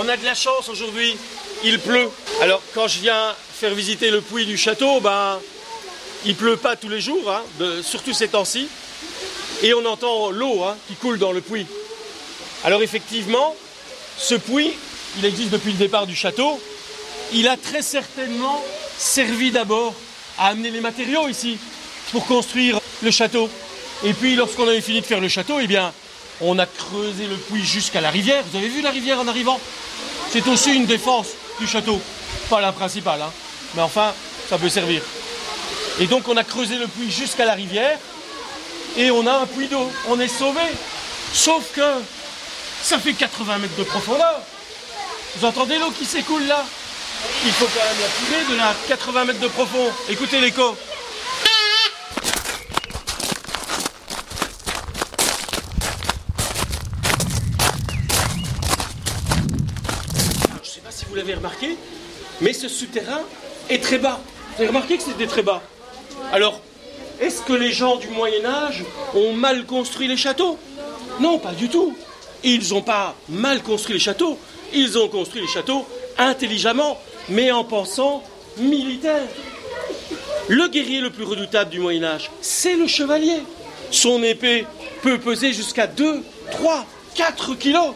On 0.00 0.08
a 0.08 0.16
de 0.16 0.24
la 0.24 0.34
chance 0.36 0.68
aujourd'hui, 0.68 1.16
il 1.64 1.80
pleut. 1.80 2.08
Alors 2.40 2.62
quand 2.72 2.86
je 2.86 3.00
viens 3.00 3.34
faire 3.52 3.74
visiter 3.74 4.12
le 4.12 4.20
puits 4.20 4.46
du 4.46 4.56
château, 4.56 5.00
ben 5.00 5.40
il 6.24 6.36
pleut 6.36 6.56
pas 6.56 6.76
tous 6.76 6.88
les 6.88 7.00
jours, 7.00 7.28
hein, 7.28 7.42
surtout 7.82 8.12
ces 8.12 8.28
temps-ci, 8.28 8.68
et 9.64 9.74
on 9.74 9.84
entend 9.86 10.30
l'eau 10.30 10.62
hein, 10.62 10.76
qui 10.86 10.94
coule 10.94 11.18
dans 11.18 11.32
le 11.32 11.40
puits. 11.40 11.66
Alors 12.62 12.80
effectivement, 12.80 13.56
ce 14.16 14.36
puits, 14.36 14.70
il 15.18 15.24
existe 15.24 15.50
depuis 15.50 15.72
le 15.72 15.78
départ 15.78 16.06
du 16.06 16.14
château. 16.14 16.60
Il 17.32 17.48
a 17.48 17.56
très 17.56 17.82
certainement 17.82 18.64
servi 18.96 19.50
d'abord 19.50 19.94
à 20.38 20.50
amener 20.50 20.70
les 20.70 20.80
matériaux 20.80 21.26
ici 21.26 21.58
pour 22.12 22.24
construire 22.24 22.78
le 23.02 23.10
château. 23.10 23.50
Et 24.04 24.12
puis 24.12 24.36
lorsqu'on 24.36 24.68
avait 24.68 24.80
fini 24.80 25.00
de 25.00 25.06
faire 25.06 25.20
le 25.20 25.28
château, 25.28 25.58
eh 25.60 25.66
bien, 25.66 25.92
on 26.40 26.58
a 26.58 26.66
creusé 26.66 27.26
le 27.26 27.36
puits 27.36 27.64
jusqu'à 27.64 28.00
la 28.00 28.10
rivière. 28.10 28.42
Vous 28.50 28.56
avez 28.56 28.68
vu 28.68 28.80
la 28.82 28.90
rivière 28.90 29.20
en 29.20 29.28
arrivant? 29.28 29.60
C'est 30.30 30.46
aussi 30.48 30.74
une 30.74 30.86
défense 30.86 31.28
du 31.58 31.66
château. 31.66 32.00
Pas 32.50 32.60
la 32.60 32.72
principale, 32.72 33.22
hein. 33.22 33.32
mais 33.74 33.82
enfin, 33.82 34.12
ça 34.48 34.58
peut 34.58 34.68
servir. 34.68 35.02
Et 36.00 36.06
donc 36.06 36.28
on 36.28 36.36
a 36.36 36.44
creusé 36.44 36.76
le 36.76 36.86
puits 36.86 37.10
jusqu'à 37.10 37.44
la 37.44 37.54
rivière 37.54 37.98
et 38.96 39.10
on 39.10 39.26
a 39.26 39.32
un 39.32 39.46
puits 39.46 39.68
d'eau. 39.68 39.90
On 40.08 40.18
est 40.20 40.28
sauvé. 40.28 40.62
Sauf 41.32 41.72
que 41.74 41.82
ça 42.82 42.98
fait 42.98 43.12
80 43.12 43.58
mètres 43.58 43.76
de 43.76 43.84
profondeur. 43.84 44.40
Vous 45.36 45.46
entendez 45.46 45.78
l'eau 45.78 45.90
qui 45.90 46.04
s'écoule 46.04 46.46
là? 46.46 46.64
Il 47.44 47.52
faut 47.52 47.66
quand 47.66 47.84
même 47.84 48.00
la 48.00 48.44
tirer 48.44 48.52
de 48.52 48.56
là, 48.56 48.74
80 48.88 49.24
mètres 49.24 49.40
de 49.40 49.48
profond. 49.48 49.90
Écoutez 50.08 50.40
l'écho. 50.40 50.76
L'avez 61.28 61.38
remarqué, 61.38 61.76
mais 62.40 62.52
ce 62.52 62.68
souterrain 62.68 63.20
est 63.68 63.82
très 63.82 63.98
bas. 63.98 64.20
Vous 64.56 64.62
avez 64.62 64.68
remarqué 64.68 64.96
que 64.96 65.02
c'était 65.02 65.26
très 65.26 65.42
bas. 65.42 65.62
Alors, 66.32 66.60
est-ce 67.20 67.42
que 67.42 67.52
les 67.52 67.72
gens 67.72 67.96
du 67.96 68.08
Moyen 68.08 68.44
Âge 68.44 68.84
ont 69.14 69.32
mal 69.32 69.66
construit 69.66 70.08
les 70.08 70.16
châteaux? 70.16 70.58
Non, 71.20 71.38
pas 71.38 71.52
du 71.52 71.68
tout. 71.68 71.94
Ils 72.44 72.70
n'ont 72.70 72.82
pas 72.82 73.14
mal 73.28 73.62
construit 73.62 73.94
les 73.94 74.00
châteaux, 74.00 74.38
ils 74.72 74.96
ont 74.96 75.08
construit 75.08 75.42
les 75.42 75.48
châteaux 75.48 75.84
intelligemment, 76.16 76.98
mais 77.28 77.50
en 77.50 77.64
pensant 77.64 78.22
militaire. 78.58 79.26
Le 80.46 80.68
guerrier 80.68 81.00
le 81.00 81.10
plus 81.10 81.24
redoutable 81.24 81.70
du 81.70 81.80
Moyen 81.80 82.04
Âge, 82.04 82.30
c'est 82.40 82.76
le 82.76 82.86
chevalier. 82.86 83.42
Son 83.90 84.22
épée 84.22 84.66
peut 85.02 85.18
peser 85.18 85.52
jusqu'à 85.52 85.86
2, 85.86 86.22
3, 86.52 86.86
4 87.16 87.54
kilos. 87.56 87.94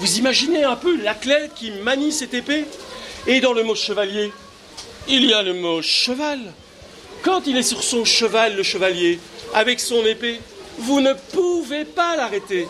Vous 0.00 0.16
imaginez 0.16 0.64
un 0.64 0.76
peu 0.76 0.96
l'athlète 0.96 1.52
qui 1.54 1.70
manie 1.70 2.10
cette 2.10 2.32
épée 2.32 2.64
Et 3.26 3.40
dans 3.40 3.52
le 3.52 3.62
mot 3.62 3.74
chevalier, 3.74 4.32
il 5.06 5.26
y 5.26 5.34
a 5.34 5.42
le 5.42 5.52
mot 5.52 5.82
cheval. 5.82 6.40
Quand 7.22 7.46
il 7.46 7.58
est 7.58 7.62
sur 7.62 7.84
son 7.84 8.06
cheval, 8.06 8.56
le 8.56 8.62
chevalier, 8.62 9.18
avec 9.52 9.78
son 9.78 10.02
épée, 10.06 10.40
vous 10.78 11.02
ne 11.02 11.12
pouvez 11.12 11.84
pas 11.84 12.16
l'arrêter. 12.16 12.66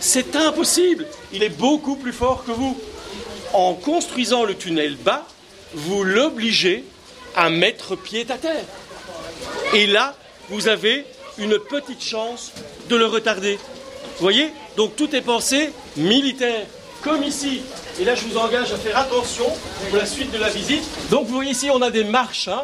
C'est 0.00 0.34
impossible. 0.34 1.06
Il 1.32 1.44
est 1.44 1.56
beaucoup 1.56 1.94
plus 1.94 2.12
fort 2.12 2.44
que 2.44 2.50
vous. 2.50 2.76
En 3.52 3.74
construisant 3.74 4.42
le 4.42 4.56
tunnel 4.56 4.96
bas, 4.96 5.24
vous 5.74 6.02
l'obligez 6.02 6.82
à 7.36 7.48
mettre 7.48 7.94
pied 7.94 8.26
à 8.28 8.38
terre. 8.38 8.64
Et 9.72 9.86
là, 9.86 10.16
vous 10.48 10.66
avez 10.66 11.06
une 11.38 11.60
petite 11.60 12.02
chance 12.02 12.50
de 12.88 12.96
le 12.96 13.06
retarder. 13.06 13.54
Vous 13.54 14.22
voyez? 14.22 14.50
Donc 14.76 14.96
tout 14.96 15.14
est 15.14 15.22
pensé 15.22 15.70
militaire, 15.96 16.66
comme 17.02 17.22
ici. 17.22 17.62
Et 18.00 18.04
là, 18.04 18.14
je 18.14 18.24
vous 18.24 18.38
engage 18.38 18.72
à 18.72 18.76
faire 18.76 18.96
attention 18.96 19.46
pour 19.88 19.98
la 19.98 20.06
suite 20.06 20.30
de 20.30 20.38
la 20.38 20.48
visite. 20.48 20.84
Donc 21.10 21.26
vous 21.26 21.34
voyez 21.34 21.50
ici, 21.50 21.68
on 21.70 21.82
a 21.82 21.90
des 21.90 22.04
marches. 22.04 22.48
Hein. 22.48 22.62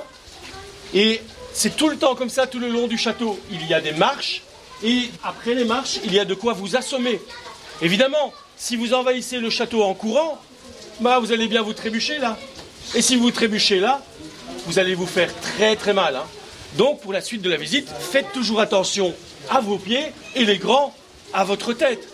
et 0.95 1.21
c'est 1.53 1.77
tout 1.77 1.89
le 1.89 1.97
temps 1.97 2.15
comme 2.15 2.31
ça, 2.31 2.47
tout 2.47 2.61
le 2.61 2.69
long 2.69 2.87
du 2.87 2.97
château. 2.97 3.39
Il 3.51 3.67
y 3.67 3.75
a 3.75 3.81
des 3.81 3.93
marches. 3.93 4.43
Et 4.85 5.11
après 5.25 5.55
les 5.55 5.65
marches, 5.65 5.99
il 6.05 6.15
y 6.15 6.21
a 6.21 6.25
de 6.25 6.35
quoi 6.35 6.53
vous 6.53 6.77
assommer. 6.77 7.21
Évidemment, 7.83 8.33
si 8.57 8.77
vous 8.77 8.95
envahissez 8.95 9.39
le 9.39 9.51
château 9.51 9.83
en 9.83 9.95
courant, 9.95 10.41
bah, 11.01 11.19
vous 11.19 11.33
allez 11.33 11.49
bien 11.49 11.63
vous 11.63 11.73
trébucher 11.73 12.19
là. 12.19 12.39
Et 12.95 13.03
si 13.03 13.17
vous 13.17 13.31
trébuchez 13.31 13.81
là, 13.81 14.03
vous 14.67 14.79
allez 14.79 14.95
vous 14.95 15.07
faire 15.07 15.31
très 15.41 15.77
très 15.77 15.93
mal. 15.93 16.17
Hein. 16.17 16.25
Donc 16.77 17.01
pour 17.01 17.13
la 17.13 17.21
suite 17.21 17.43
de 17.43 17.51
la 17.51 17.57
visite, 17.57 17.89
faites 17.89 18.33
toujours 18.33 18.61
attention 18.61 19.15
à 19.51 19.61
vos 19.61 19.79
pieds 19.79 20.13
et 20.37 20.45
les 20.45 20.59
grands 20.59 20.95
à 21.33 21.45
votre 21.45 21.73
tête. 21.73 22.09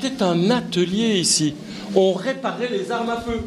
C'était 0.00 0.22
un 0.22 0.50
atelier 0.50 1.18
ici. 1.18 1.54
On 1.96 2.12
réparait 2.12 2.68
les 2.70 2.92
armes 2.92 3.10
à 3.10 3.20
feu. 3.20 3.40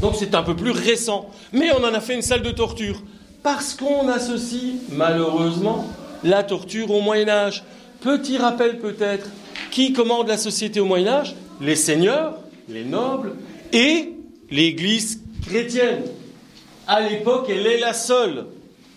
Donc 0.00 0.14
c'est 0.18 0.34
un 0.34 0.42
peu 0.42 0.56
plus 0.56 0.72
récent. 0.72 1.30
Mais 1.52 1.70
on 1.78 1.84
en 1.84 1.94
a 1.94 2.00
fait 2.00 2.14
une 2.14 2.22
salle 2.22 2.42
de 2.42 2.50
torture. 2.50 3.00
Parce 3.44 3.74
qu'on 3.74 4.08
associe, 4.08 4.74
malheureusement, 4.90 5.86
la 6.24 6.42
torture 6.42 6.90
au 6.90 7.00
Moyen 7.00 7.28
Âge. 7.28 7.62
Petit 8.00 8.36
rappel 8.36 8.80
peut-être, 8.80 9.28
qui 9.70 9.92
commande 9.92 10.26
la 10.26 10.38
société 10.38 10.80
au 10.80 10.86
Moyen 10.86 11.06
Âge? 11.06 11.36
Les 11.60 11.76
seigneurs, 11.76 12.34
les 12.68 12.84
nobles 12.84 13.36
et 13.72 14.10
l'Église 14.50 15.20
chrétienne. 15.46 16.02
À 16.88 17.00
l'époque, 17.00 17.46
elle 17.48 17.64
est 17.64 17.78
la 17.78 17.92
seule, 17.92 18.46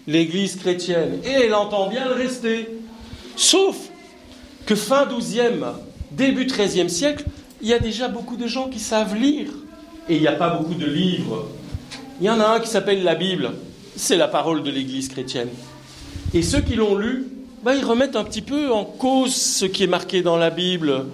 l'Église 0.07 0.55
chrétienne, 0.55 1.19
et 1.23 1.29
elle 1.29 1.53
entend 1.53 1.87
bien 1.87 2.07
le 2.07 2.15
rester. 2.15 2.67
Sauf 3.35 3.75
que 4.65 4.73
fin 4.73 5.05
12e, 5.05 5.73
début 6.15 6.45
13e 6.45 6.89
siècle, 6.89 7.25
il 7.61 7.67
y 7.67 7.73
a 7.73 7.79
déjà 7.79 8.07
beaucoup 8.07 8.37
de 8.37 8.47
gens 8.47 8.69
qui 8.69 8.79
savent 8.79 9.15
lire. 9.15 9.49
Et 10.07 10.15
il 10.15 10.21
n'y 10.21 10.27
a 10.27 10.33
pas 10.33 10.49
beaucoup 10.49 10.75
de 10.75 10.85
livres. 10.85 11.47
Il 12.21 12.27
y 12.27 12.29
en 12.29 12.39
a 12.39 12.45
un 12.45 12.59
qui 12.59 12.69
s'appelle 12.69 13.03
la 13.03 13.15
Bible. 13.15 13.51
C'est 13.95 14.17
la 14.17 14.27
parole 14.27 14.63
de 14.63 14.69
l'Église 14.69 15.09
chrétienne. 15.09 15.49
Et 16.33 16.41
ceux 16.41 16.61
qui 16.61 16.75
l'ont 16.75 16.95
lu, 16.95 17.27
bah, 17.63 17.75
ils 17.75 17.83
remettent 17.83 18.15
un 18.15 18.23
petit 18.23 18.41
peu 18.41 18.71
en 18.71 18.85
cause 18.85 19.33
ce 19.33 19.65
qui 19.65 19.83
est 19.83 19.87
marqué 19.87 20.21
dans 20.21 20.37
la 20.37 20.49
Bible. 20.49 21.05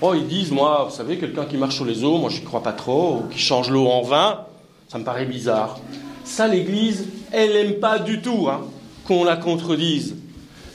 Oh, 0.00 0.12
ils 0.14 0.26
disent, 0.26 0.52
moi, 0.52 0.86
vous 0.88 0.94
savez, 0.94 1.16
quelqu'un 1.16 1.44
qui 1.46 1.56
marche 1.56 1.76
sur 1.76 1.84
les 1.84 2.04
eaux, 2.04 2.18
moi, 2.18 2.30
je 2.30 2.38
n'y 2.38 2.44
crois 2.44 2.62
pas 2.62 2.72
trop, 2.72 3.16
ou 3.16 3.28
qui 3.28 3.38
change 3.38 3.70
l'eau 3.70 3.86
en 3.88 4.02
vin, 4.02 4.40
ça 4.88 4.98
me 4.98 5.04
paraît 5.04 5.24
bizarre. 5.24 5.80
Ça, 6.24 6.46
l'Église, 6.46 7.06
elle 7.32 7.52
n'aime 7.52 7.80
pas 7.80 7.98
du 7.98 8.20
tout 8.20 8.48
hein, 8.48 8.60
qu'on 9.06 9.24
la 9.24 9.36
contredise. 9.36 10.14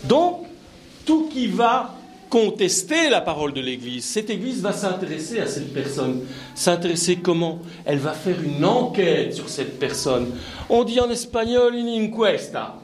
Donc, 0.03 0.45
tout 1.05 1.29
qui 1.31 1.47
va 1.47 1.95
contester 2.31 3.09
la 3.09 3.19
parole 3.19 3.51
de 3.53 3.59
l'Église, 3.61 4.05
cette 4.05 4.29
Église 4.29 4.61
va 4.61 4.71
s'intéresser 4.71 5.39
à 5.41 5.47
cette 5.47 5.73
personne. 5.73 6.21
S'intéresser 6.55 7.17
comment 7.17 7.59
Elle 7.85 7.99
va 7.99 8.13
faire 8.13 8.41
une 8.41 8.63
enquête 8.65 9.33
sur 9.33 9.49
cette 9.49 9.77
personne. 9.77 10.31
On 10.69 10.83
dit 10.85 10.99
en 10.99 11.09
espagnol 11.11 11.75
une 11.75 11.89
inquesta 11.89 12.77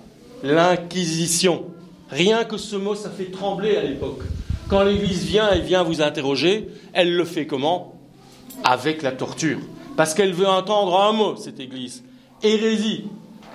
l'inquisition. 0.43 1.65
Rien 2.09 2.43
que 2.43 2.57
ce 2.57 2.75
mot, 2.75 2.93
ça 2.93 3.09
fait 3.09 3.31
trembler 3.31 3.77
à 3.77 3.83
l'époque. 3.83 4.21
Quand 4.69 4.83
l'Église 4.83 5.23
vient 5.23 5.51
et 5.51 5.61
vient 5.61 5.81
vous 5.83 6.01
interroger, 6.01 6.67
elle 6.93 7.15
le 7.15 7.25
fait 7.25 7.47
comment? 7.47 7.95
Avec 8.63 9.01
la 9.01 9.13
torture. 9.13 9.59
Parce 9.95 10.13
qu'elle 10.13 10.33
veut 10.33 10.47
entendre 10.47 10.99
un 10.99 11.13
mot, 11.13 11.35
cette 11.37 11.59
Église. 11.59 12.03
Hérésie. 12.43 13.05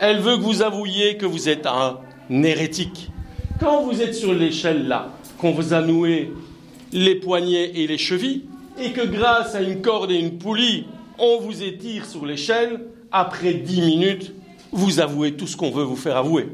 Elle 0.01 0.21
veut 0.21 0.37
que 0.39 0.43
vous 0.43 0.63
avouiez 0.63 1.19
que 1.19 1.27
vous 1.27 1.49
êtes 1.49 1.67
un 1.67 1.99
hérétique. 2.31 3.11
Quand 3.63 3.85
vous 3.85 4.03
êtes 4.03 4.17
sur 4.17 4.35
l'échelle 4.35 4.89
là, 4.89 5.13
qu'on 5.39 5.53
vous 5.53 5.73
a 5.73 5.83
noué 5.83 6.33
les 6.91 7.15
poignets 7.15 7.71
et 7.77 7.87
les 7.87 7.97
chevilles, 7.97 8.43
et 8.77 8.93
que 8.93 9.07
grâce 9.07 9.55
à 9.55 9.63
une 9.63 9.81
corde 9.81 10.11
et 10.11 10.19
une 10.19 10.37
poulie, 10.37 10.87
on 11.17 11.39
vous 11.39 11.63
étire 11.63 12.05
sur 12.05 12.27
l'échelle, 12.27 12.81
après 13.13 13.55
dix 13.55 13.81
minutes, 13.81 14.33
vous 14.73 14.99
avouez 14.99 15.37
tout 15.37 15.47
ce 15.47 15.57
qu'on 15.57 15.71
veut 15.71 15.85
vous 15.85 15.95
faire 15.95 16.17
avouer. 16.17 16.49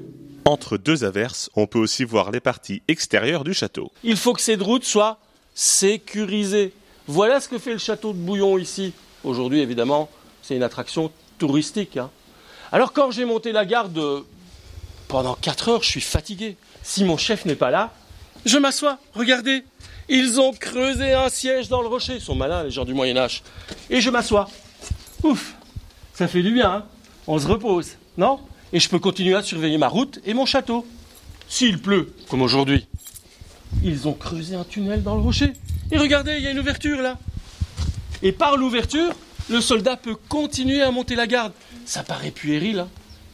Entre 0.44 0.76
deux 0.76 1.02
averses, 1.02 1.48
on 1.56 1.66
peut 1.66 1.78
aussi 1.78 2.04
voir 2.04 2.30
les 2.30 2.40
parties 2.40 2.82
extérieures 2.88 3.42
du 3.42 3.54
château. 3.54 3.90
Il 4.04 4.18
faut 4.18 4.34
que 4.34 4.42
cette 4.42 4.60
route 4.60 4.84
soit 4.84 5.18
sécurisée. 5.54 6.74
Voilà 7.06 7.40
ce 7.40 7.48
que 7.48 7.58
fait 7.58 7.72
le 7.72 7.78
château 7.78 8.12
de 8.12 8.18
Bouillon 8.18 8.58
ici. 8.58 8.92
Aujourd'hui, 9.24 9.60
évidemment, 9.60 10.10
c'est 10.42 10.56
une 10.56 10.62
attraction 10.62 11.10
touristique. 11.38 11.96
Hein. 11.96 12.10
Alors 12.70 12.92
quand 12.92 13.10
j'ai 13.10 13.24
monté 13.24 13.52
la 13.52 13.64
garde 13.64 13.98
pendant 15.08 15.34
4 15.34 15.68
heures, 15.70 15.82
je 15.82 15.88
suis 15.88 16.00
fatigué. 16.00 16.56
Si 16.82 17.04
mon 17.04 17.16
chef 17.16 17.44
n'est 17.46 17.56
pas 17.56 17.70
là, 17.70 17.92
je 18.44 18.58
m'assois. 18.58 18.98
Regardez, 19.14 19.64
ils 20.08 20.40
ont 20.40 20.52
creusé 20.52 21.12
un 21.14 21.28
siège 21.28 21.68
dans 21.68 21.82
le 21.82 21.88
rocher. 21.88 22.14
Ils 22.14 22.20
sont 22.20 22.34
malins, 22.34 22.62
les 22.62 22.70
gens 22.70 22.84
du 22.84 22.94
Moyen 22.94 23.16
Âge. 23.16 23.42
Et 23.90 24.00
je 24.00 24.10
m'assois. 24.10 24.48
Ouf, 25.24 25.54
ça 26.14 26.28
fait 26.28 26.42
du 26.42 26.52
bien. 26.52 26.70
Hein. 26.70 26.84
On 27.26 27.38
se 27.38 27.46
repose, 27.46 27.96
non? 28.16 28.40
Et 28.72 28.80
je 28.80 28.88
peux 28.88 28.98
continuer 28.98 29.34
à 29.34 29.42
surveiller 29.42 29.78
ma 29.78 29.88
route 29.88 30.20
et 30.24 30.34
mon 30.34 30.46
château. 30.46 30.86
S'il 31.48 31.80
pleut, 31.80 32.14
comme 32.28 32.42
aujourd'hui. 32.42 32.86
Ils 33.82 34.06
ont 34.06 34.12
creusé 34.12 34.54
un 34.54 34.64
tunnel 34.64 35.02
dans 35.02 35.14
le 35.14 35.22
rocher. 35.22 35.54
Et 35.90 35.98
regardez, 35.98 36.36
il 36.36 36.42
y 36.42 36.46
a 36.46 36.50
une 36.50 36.58
ouverture 36.58 37.00
là. 37.00 37.18
Et 38.22 38.32
par 38.32 38.56
l'ouverture, 38.56 39.14
le 39.48 39.60
soldat 39.60 39.96
peut 39.96 40.16
continuer 40.28 40.82
à 40.82 40.90
monter 40.90 41.14
la 41.14 41.26
garde. 41.26 41.52
Ça 41.86 42.02
paraît 42.02 42.30
puéril, 42.30 42.80
hein 42.80 42.88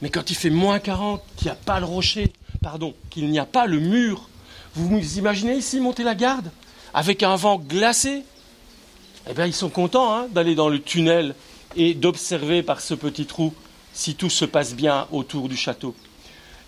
mais 0.04 0.10
quand 0.10 0.30
il 0.30 0.36
fait 0.36 0.50
moins 0.50 0.80
40, 0.80 1.22
qu'il 1.34 1.46
n'y 1.46 1.52
a 1.52 1.54
pas 1.54 1.80
le 1.80 1.86
rocher, 1.86 2.30
pardon, 2.60 2.92
qu'il 3.08 3.30
n'y 3.30 3.38
a 3.38 3.46
pas 3.46 3.64
le 3.64 3.80
mur, 3.80 4.28
vous 4.74 5.16
imaginez 5.16 5.54
ici 5.54 5.80
monter 5.80 6.04
la 6.04 6.14
garde 6.14 6.50
avec 6.92 7.22
un 7.22 7.36
vent 7.36 7.56
glacé? 7.56 8.22
Eh 9.30 9.32
bien, 9.32 9.46
ils 9.46 9.54
sont 9.54 9.70
contents 9.70 10.14
hein, 10.14 10.26
d'aller 10.30 10.54
dans 10.54 10.68
le 10.68 10.78
tunnel 10.78 11.34
et 11.74 11.94
d'observer 11.94 12.62
par 12.62 12.82
ce 12.82 12.92
petit 12.92 13.24
trou 13.24 13.54
si 13.94 14.14
tout 14.14 14.28
se 14.28 14.44
passe 14.44 14.74
bien 14.74 15.08
autour 15.10 15.48
du 15.48 15.56
château. 15.56 15.94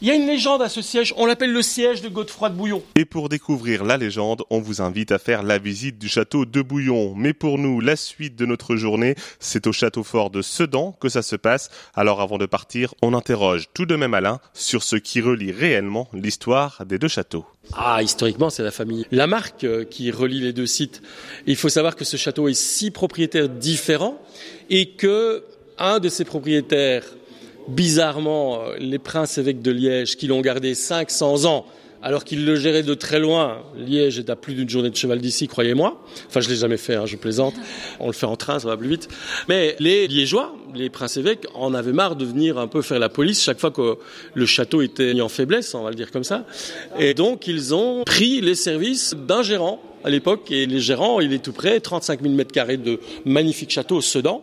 Il 0.02 0.08
y 0.08 0.10
a 0.10 0.14
une 0.14 0.26
légende 0.26 0.60
à 0.60 0.68
ce 0.68 0.82
siège, 0.82 1.14
on 1.16 1.24
l'appelle 1.24 1.54
le 1.54 1.62
siège 1.62 2.02
de 2.02 2.10
Godefroy 2.10 2.50
de 2.50 2.54
Bouillon. 2.54 2.82
Et 2.96 3.06
pour 3.06 3.30
découvrir 3.30 3.82
la 3.82 3.96
légende, 3.96 4.42
on 4.50 4.60
vous 4.60 4.82
invite 4.82 5.10
à 5.10 5.18
faire 5.18 5.42
la 5.42 5.56
visite 5.56 5.98
du 5.98 6.06
château 6.06 6.44
de 6.44 6.60
Bouillon. 6.60 7.14
Mais 7.16 7.32
pour 7.32 7.56
nous, 7.56 7.80
la 7.80 7.96
suite 7.96 8.36
de 8.36 8.44
notre 8.44 8.76
journée, 8.76 9.14
c'est 9.40 9.66
au 9.66 9.72
château 9.72 10.02
fort 10.02 10.28
de 10.28 10.42
Sedan 10.42 10.92
que 11.00 11.08
ça 11.08 11.22
se 11.22 11.34
passe. 11.34 11.70
Alors 11.94 12.20
avant 12.20 12.36
de 12.36 12.44
partir, 12.44 12.92
on 13.00 13.14
interroge 13.14 13.68
tout 13.72 13.86
de 13.86 13.96
même 13.96 14.12
Alain 14.12 14.38
sur 14.52 14.82
ce 14.82 14.96
qui 14.96 15.22
relie 15.22 15.50
réellement 15.50 16.08
l'histoire 16.12 16.84
des 16.84 16.98
deux 16.98 17.08
châteaux. 17.08 17.46
Ah, 17.72 18.02
historiquement, 18.02 18.50
c'est 18.50 18.62
la 18.62 18.72
famille 18.72 19.06
Lamarck 19.12 19.64
euh, 19.64 19.84
qui 19.84 20.10
relie 20.10 20.40
les 20.40 20.52
deux 20.52 20.66
sites. 20.66 21.00
Il 21.46 21.56
faut 21.56 21.70
savoir 21.70 21.96
que 21.96 22.04
ce 22.04 22.18
château 22.18 22.48
est 22.48 22.54
six 22.54 22.90
propriétaires 22.90 23.48
différents 23.48 24.20
et 24.68 24.90
que 24.90 25.42
un 25.78 26.00
de 26.00 26.10
ses 26.10 26.26
propriétaires, 26.26 27.04
bizarrement, 27.68 28.60
euh, 28.60 28.76
les 28.78 28.98
princes 28.98 29.38
évêques 29.38 29.62
de 29.62 29.70
Liège, 29.70 30.16
qui 30.16 30.26
l'ont 30.26 30.40
gardé 30.40 30.74
500 30.74 31.44
ans, 31.44 31.66
alors 32.02 32.24
qu'il 32.24 32.44
le 32.44 32.56
gérait 32.56 32.82
de 32.82 32.94
très 32.94 33.18
loin. 33.18 33.62
Liège 33.76 34.18
est 34.18 34.30
à 34.30 34.36
plus 34.36 34.54
d'une 34.54 34.68
journée 34.68 34.90
de 34.90 34.96
cheval 34.96 35.20
d'ici, 35.20 35.48
croyez-moi. 35.48 36.00
Enfin, 36.28 36.40
je 36.40 36.48
l'ai 36.48 36.56
jamais 36.56 36.76
fait, 36.76 36.94
hein, 36.94 37.06
je 37.06 37.16
plaisante. 37.16 37.54
On 38.00 38.06
le 38.06 38.12
fait 38.12 38.26
en 38.26 38.36
train, 38.36 38.58
ça 38.58 38.68
va 38.68 38.76
plus 38.76 38.88
vite. 38.88 39.08
Mais 39.48 39.76
les 39.78 40.06
Liégeois, 40.06 40.54
les 40.76 40.90
princes 40.90 41.16
évêques, 41.16 41.46
en 41.54 41.74
avaient 41.74 41.92
marre 41.92 42.16
de 42.16 42.24
venir 42.24 42.58
un 42.58 42.68
peu 42.68 42.82
faire 42.82 42.98
la 42.98 43.08
police 43.08 43.42
chaque 43.42 43.58
fois 43.58 43.70
que 43.70 43.96
le 44.34 44.46
château 44.46 44.82
était 44.82 45.14
mis 45.14 45.20
en 45.20 45.28
faiblesse, 45.28 45.74
on 45.74 45.82
va 45.82 45.90
le 45.90 45.96
dire 45.96 46.10
comme 46.10 46.24
ça. 46.24 46.44
Et 46.98 47.14
donc, 47.14 47.46
ils 47.46 47.74
ont 47.74 48.04
pris 48.04 48.40
les 48.40 48.54
services 48.54 49.14
d'un 49.14 49.42
gérant 49.42 49.80
à 50.04 50.10
l'époque, 50.10 50.52
et 50.52 50.66
les 50.66 50.78
gérants, 50.78 51.18
il 51.18 51.32
est 51.32 51.42
tout 51.42 51.52
près, 51.52 51.80
35 51.80 52.22
000 52.22 52.32
mètres 52.32 52.52
carrés 52.52 52.76
de 52.76 53.00
magnifique 53.24 53.70
château 53.70 53.96
au 53.96 54.00
Sedan. 54.00 54.40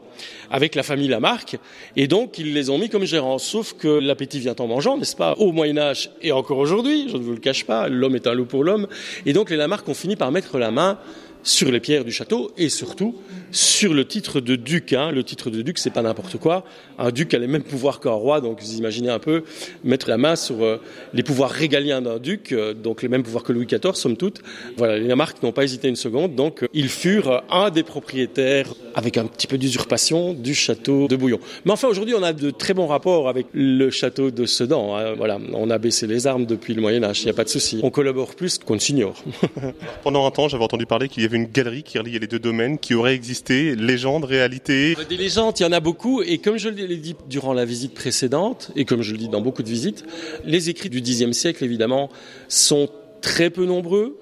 avec 0.51 0.75
la 0.75 0.83
famille 0.83 1.07
Lamarck, 1.07 1.57
et 1.95 2.07
donc 2.07 2.37
ils 2.37 2.53
les 2.53 2.69
ont 2.69 2.77
mis 2.77 2.89
comme 2.89 3.05
gérants. 3.05 3.37
Sauf 3.37 3.73
que 3.73 3.87
l'appétit 3.87 4.39
vient 4.39 4.55
en 4.59 4.67
mangeant, 4.67 4.97
n'est-ce 4.97 5.15
pas 5.15 5.33
Au 5.39 5.51
Moyen 5.51 5.77
Âge 5.77 6.11
et 6.21 6.31
encore 6.31 6.57
aujourd'hui, 6.57 7.07
je 7.09 7.17
ne 7.17 7.23
vous 7.23 7.31
le 7.31 7.39
cache 7.39 7.65
pas, 7.65 7.87
l'homme 7.87 8.15
est 8.15 8.27
un 8.27 8.33
loup 8.33 8.45
pour 8.45 8.63
l'homme, 8.63 8.87
et 9.25 9.33
donc 9.33 9.49
les 9.49 9.55
Lamarck 9.55 9.87
ont 9.87 9.93
fini 9.93 10.15
par 10.15 10.31
mettre 10.31 10.59
la 10.59 10.69
main 10.69 10.99
sur 11.43 11.71
les 11.71 11.79
pierres 11.79 12.05
du 12.05 12.11
château 12.11 12.51
et 12.57 12.69
surtout 12.69 13.15
sur 13.53 13.93
le 13.93 14.05
titre 14.05 14.41
de 14.41 14.55
duc. 14.55 14.93
Hein. 14.93 15.11
Le 15.11 15.23
titre 15.23 15.49
de 15.49 15.61
duc, 15.61 15.77
c'est 15.77 15.91
pas 15.91 16.01
n'importe 16.01 16.37
quoi. 16.37 16.65
Un 16.97 17.11
duc 17.11 17.33
a 17.33 17.37
les 17.37 17.47
mêmes 17.47 17.63
pouvoirs 17.63 17.99
qu'un 17.99 18.11
roi, 18.11 18.41
donc 18.41 18.61
vous 18.61 18.75
imaginez 18.75 19.09
un 19.09 19.19
peu 19.19 19.43
mettre 19.83 20.09
la 20.09 20.17
main 20.17 20.35
sur 20.35 20.63
euh, 20.63 20.77
les 21.13 21.23
pouvoirs 21.23 21.51
régaliens 21.51 22.01
d'un 22.01 22.17
duc, 22.17 22.51
euh, 22.51 22.73
donc 22.73 23.03
les 23.03 23.09
mêmes 23.09 23.23
pouvoirs 23.23 23.43
que 23.43 23.53
Louis 23.53 23.67
XIV, 23.67 23.93
somme 23.93 24.17
toute. 24.17 24.41
Voilà, 24.77 24.97
les 24.97 25.07
Lamarck 25.07 25.41
n'ont 25.43 25.51
pas 25.51 25.63
hésité 25.63 25.87
une 25.87 25.95
seconde, 25.95 26.35
donc 26.35 26.63
euh, 26.63 26.67
ils 26.73 26.89
furent 26.89 27.43
un 27.51 27.69
des 27.69 27.83
propriétaires, 27.83 28.73
avec 28.95 29.17
un 29.17 29.25
petit 29.25 29.47
peu 29.47 29.57
d'usurpation, 29.57 30.33
du 30.33 30.55
château 30.55 31.07
de 31.07 31.15
Bouillon. 31.15 31.39
Mais 31.65 31.71
enfin, 31.71 31.87
aujourd'hui, 31.87 32.15
on 32.15 32.23
a 32.23 32.33
de 32.33 32.49
très 32.49 32.73
bons 32.73 32.87
rapports 32.87 33.29
avec 33.29 33.47
le 33.53 33.91
château 33.91 34.31
de 34.31 34.45
Sedan. 34.45 34.95
Hein. 34.95 35.13
Voilà, 35.15 35.39
on 35.53 35.69
a 35.69 35.77
baissé 35.77 36.07
les 36.07 36.25
armes 36.25 36.45
depuis 36.45 36.73
le 36.73 36.81
Moyen 36.81 37.03
Âge, 37.03 37.21
il 37.21 37.25
n'y 37.25 37.31
a 37.31 37.35
pas 37.35 37.43
de 37.43 37.49
souci. 37.49 37.79
On 37.83 37.91
collabore 37.91 38.35
plus 38.35 38.57
qu'on 38.57 38.75
ne 38.75 38.79
s'ignore. 38.79 39.23
Pendant 40.03 40.25
un 40.25 40.31
temps, 40.31 40.47
j'avais 40.47 40.63
entendu 40.63 40.85
parler 40.85 41.07
qu'il 41.07 41.21
y 41.21 41.25
avait 41.25 41.32
une 41.33 41.45
galerie 41.45 41.83
qui 41.83 41.97
reliait 41.97 42.19
les 42.19 42.27
deux 42.27 42.39
domaines, 42.39 42.77
qui 42.77 42.93
aurait 42.93 43.15
existé, 43.15 43.75
légende, 43.75 44.25
réalité. 44.25 44.95
Des 45.09 45.17
légendes, 45.17 45.59
il 45.59 45.63
y 45.63 45.65
en 45.65 45.71
a 45.71 45.79
beaucoup, 45.79 46.21
et 46.21 46.37
comme 46.37 46.57
je 46.57 46.69
l'ai 46.69 46.97
dit 46.97 47.15
durant 47.29 47.53
la 47.53 47.65
visite 47.65 47.93
précédente, 47.93 48.71
et 48.75 48.85
comme 48.85 49.01
je 49.01 49.11
le 49.11 49.17
dis 49.17 49.27
dans 49.27 49.41
beaucoup 49.41 49.63
de 49.63 49.69
visites, 49.69 50.05
les 50.45 50.69
écrits 50.69 50.89
du 50.89 51.01
Xe 51.01 51.31
siècle, 51.31 51.63
évidemment, 51.63 52.09
sont 52.47 52.89
très 53.21 53.49
peu 53.49 53.65
nombreux. 53.65 54.17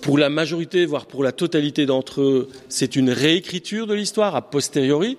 Pour 0.00 0.18
la 0.18 0.28
majorité, 0.28 0.84
voire 0.84 1.06
pour 1.06 1.24
la 1.24 1.32
totalité 1.32 1.86
d'entre 1.86 2.20
eux, 2.20 2.48
c'est 2.68 2.96
une 2.96 3.10
réécriture 3.10 3.86
de 3.86 3.94
l'histoire 3.94 4.36
a 4.36 4.42
posteriori, 4.42 5.16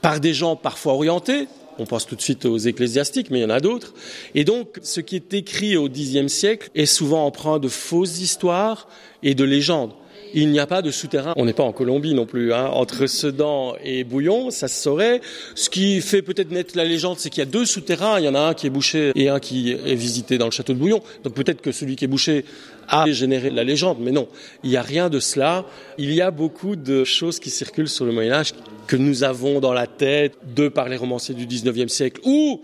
par 0.00 0.20
des 0.20 0.34
gens 0.34 0.56
parfois 0.56 0.94
orientés, 0.94 1.46
on 1.80 1.86
pense 1.86 2.06
tout 2.06 2.14
de 2.14 2.20
suite 2.20 2.44
aux 2.44 2.58
ecclésiastiques, 2.58 3.30
mais 3.30 3.38
il 3.38 3.42
y 3.42 3.44
en 3.44 3.50
a 3.50 3.60
d'autres. 3.60 3.94
Et 4.34 4.44
donc, 4.44 4.78
ce 4.82 5.00
qui 5.00 5.16
est 5.16 5.32
écrit 5.32 5.78
au 5.78 5.88
Xe 5.88 6.26
siècle 6.26 6.68
est 6.74 6.84
souvent 6.84 7.24
emprunt 7.24 7.58
de 7.58 7.68
fausses 7.68 8.20
histoires 8.20 8.86
et 9.22 9.34
de 9.34 9.44
légendes. 9.44 9.92
Il 10.34 10.50
n'y 10.50 10.60
a 10.60 10.66
pas 10.66 10.82
de 10.82 10.90
souterrain. 10.90 11.32
On 11.36 11.44
n'est 11.44 11.52
pas 11.52 11.62
en 11.62 11.72
Colombie 11.72 12.14
non 12.14 12.26
plus. 12.26 12.52
Hein. 12.52 12.66
Entre 12.72 13.06
Sedan 13.06 13.74
et 13.84 14.04
Bouillon, 14.04 14.50
ça 14.50 14.68
se 14.68 14.82
saurait. 14.82 15.20
Ce 15.54 15.70
qui 15.70 16.00
fait 16.00 16.22
peut-être 16.22 16.50
naître 16.50 16.76
la 16.76 16.84
légende, 16.84 17.18
c'est 17.18 17.30
qu'il 17.30 17.40
y 17.40 17.46
a 17.46 17.50
deux 17.50 17.64
souterrains. 17.64 18.18
Il 18.18 18.24
y 18.24 18.28
en 18.28 18.34
a 18.34 18.40
un 18.40 18.54
qui 18.54 18.66
est 18.66 18.70
bouché 18.70 19.12
et 19.14 19.28
un 19.28 19.40
qui 19.40 19.72
est 19.72 19.94
visité 19.94 20.38
dans 20.38 20.46
le 20.46 20.50
château 20.50 20.72
de 20.72 20.78
Bouillon. 20.78 21.02
Donc 21.24 21.34
peut-être 21.34 21.60
que 21.60 21.72
celui 21.72 21.96
qui 21.96 22.04
est 22.04 22.08
bouché 22.08 22.44
a 22.88 23.10
généré 23.10 23.50
la 23.50 23.64
légende. 23.64 23.98
Mais 24.00 24.12
non, 24.12 24.28
il 24.62 24.70
n'y 24.70 24.76
a 24.76 24.82
rien 24.82 25.08
de 25.08 25.20
cela. 25.20 25.64
Il 25.98 26.12
y 26.12 26.20
a 26.20 26.30
beaucoup 26.30 26.76
de 26.76 27.04
choses 27.04 27.40
qui 27.40 27.50
circulent 27.50 27.88
sur 27.88 28.04
le 28.04 28.12
Moyen 28.12 28.32
Âge 28.32 28.52
que 28.86 28.96
nous 28.96 29.22
avons 29.22 29.60
dans 29.60 29.72
la 29.72 29.86
tête, 29.86 30.36
de 30.54 30.68
par 30.68 30.88
les 30.88 30.96
romanciers 30.96 31.34
du 31.34 31.46
19e 31.46 31.88
siècle 31.88 32.20
ou 32.24 32.62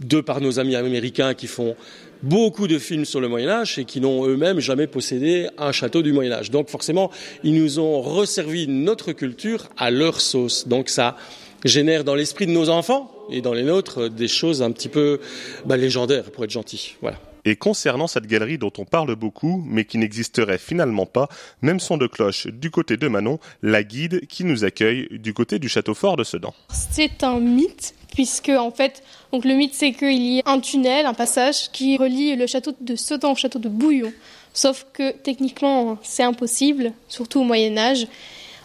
de 0.00 0.20
par 0.20 0.40
nos 0.40 0.58
amis 0.58 0.76
américains 0.76 1.34
qui 1.34 1.46
font 1.46 1.76
beaucoup 2.22 2.68
de 2.68 2.78
films 2.78 3.04
sur 3.04 3.20
le 3.20 3.28
Moyen 3.28 3.48
Âge 3.48 3.78
et 3.78 3.84
qui 3.84 4.00
n'ont 4.00 4.26
eux-mêmes 4.26 4.60
jamais 4.60 4.86
possédé 4.86 5.48
un 5.58 5.72
château 5.72 6.02
du 6.02 6.12
Moyen 6.12 6.32
Âge. 6.32 6.50
Donc 6.50 6.68
forcément, 6.68 7.10
ils 7.42 7.54
nous 7.54 7.78
ont 7.78 8.00
resservi 8.00 8.68
notre 8.68 9.12
culture 9.12 9.68
à 9.76 9.90
leur 9.90 10.20
sauce. 10.20 10.68
Donc 10.68 10.88
ça 10.88 11.16
génère 11.64 12.04
dans 12.04 12.14
l'esprit 12.14 12.46
de 12.46 12.52
nos 12.52 12.68
enfants 12.68 13.10
et 13.30 13.40
dans 13.40 13.54
les 13.54 13.62
nôtres 13.62 14.10
des 14.10 14.28
choses 14.28 14.62
un 14.62 14.72
petit 14.72 14.88
peu 14.88 15.20
bah, 15.64 15.76
légendaires, 15.76 16.30
pour 16.30 16.44
être 16.44 16.50
gentil. 16.50 16.96
Voilà. 17.00 17.18
Et 17.44 17.56
concernant 17.56 18.06
cette 18.06 18.26
galerie 18.26 18.56
dont 18.56 18.72
on 18.78 18.84
parle 18.84 19.16
beaucoup, 19.16 19.64
mais 19.66 19.84
qui 19.84 19.98
n'existerait 19.98 20.58
finalement 20.58 21.06
pas, 21.06 21.28
même 21.60 21.80
son 21.80 21.96
de 21.96 22.06
cloche 22.06 22.46
du 22.46 22.70
côté 22.70 22.96
de 22.96 23.08
Manon, 23.08 23.40
la 23.62 23.82
guide 23.82 24.26
qui 24.28 24.44
nous 24.44 24.64
accueille 24.64 25.08
du 25.10 25.34
côté 25.34 25.58
du 25.58 25.68
château 25.68 25.94
fort 25.94 26.16
de 26.16 26.22
Sedan. 26.22 26.54
C'est 26.70 27.24
un 27.24 27.40
mythe 27.40 27.94
puisque 28.12 28.50
en 28.50 28.70
fait, 28.70 29.02
donc 29.32 29.44
le 29.44 29.54
mythe 29.54 29.74
c'est 29.74 29.92
qu'il 29.92 30.22
y 30.22 30.40
a 30.40 30.50
un 30.50 30.60
tunnel, 30.60 31.06
un 31.06 31.14
passage 31.14 31.70
qui 31.72 31.96
relie 31.96 32.36
le 32.36 32.46
château 32.46 32.72
de 32.80 32.94
Sedan 32.94 33.32
au 33.32 33.34
château 33.34 33.58
de 33.58 33.68
Bouillon. 33.68 34.12
Sauf 34.52 34.86
que 34.92 35.12
techniquement 35.12 35.98
c'est 36.02 36.22
impossible, 36.22 36.92
surtout 37.08 37.40
au 37.40 37.44
Moyen 37.44 37.76
Âge. 37.76 38.06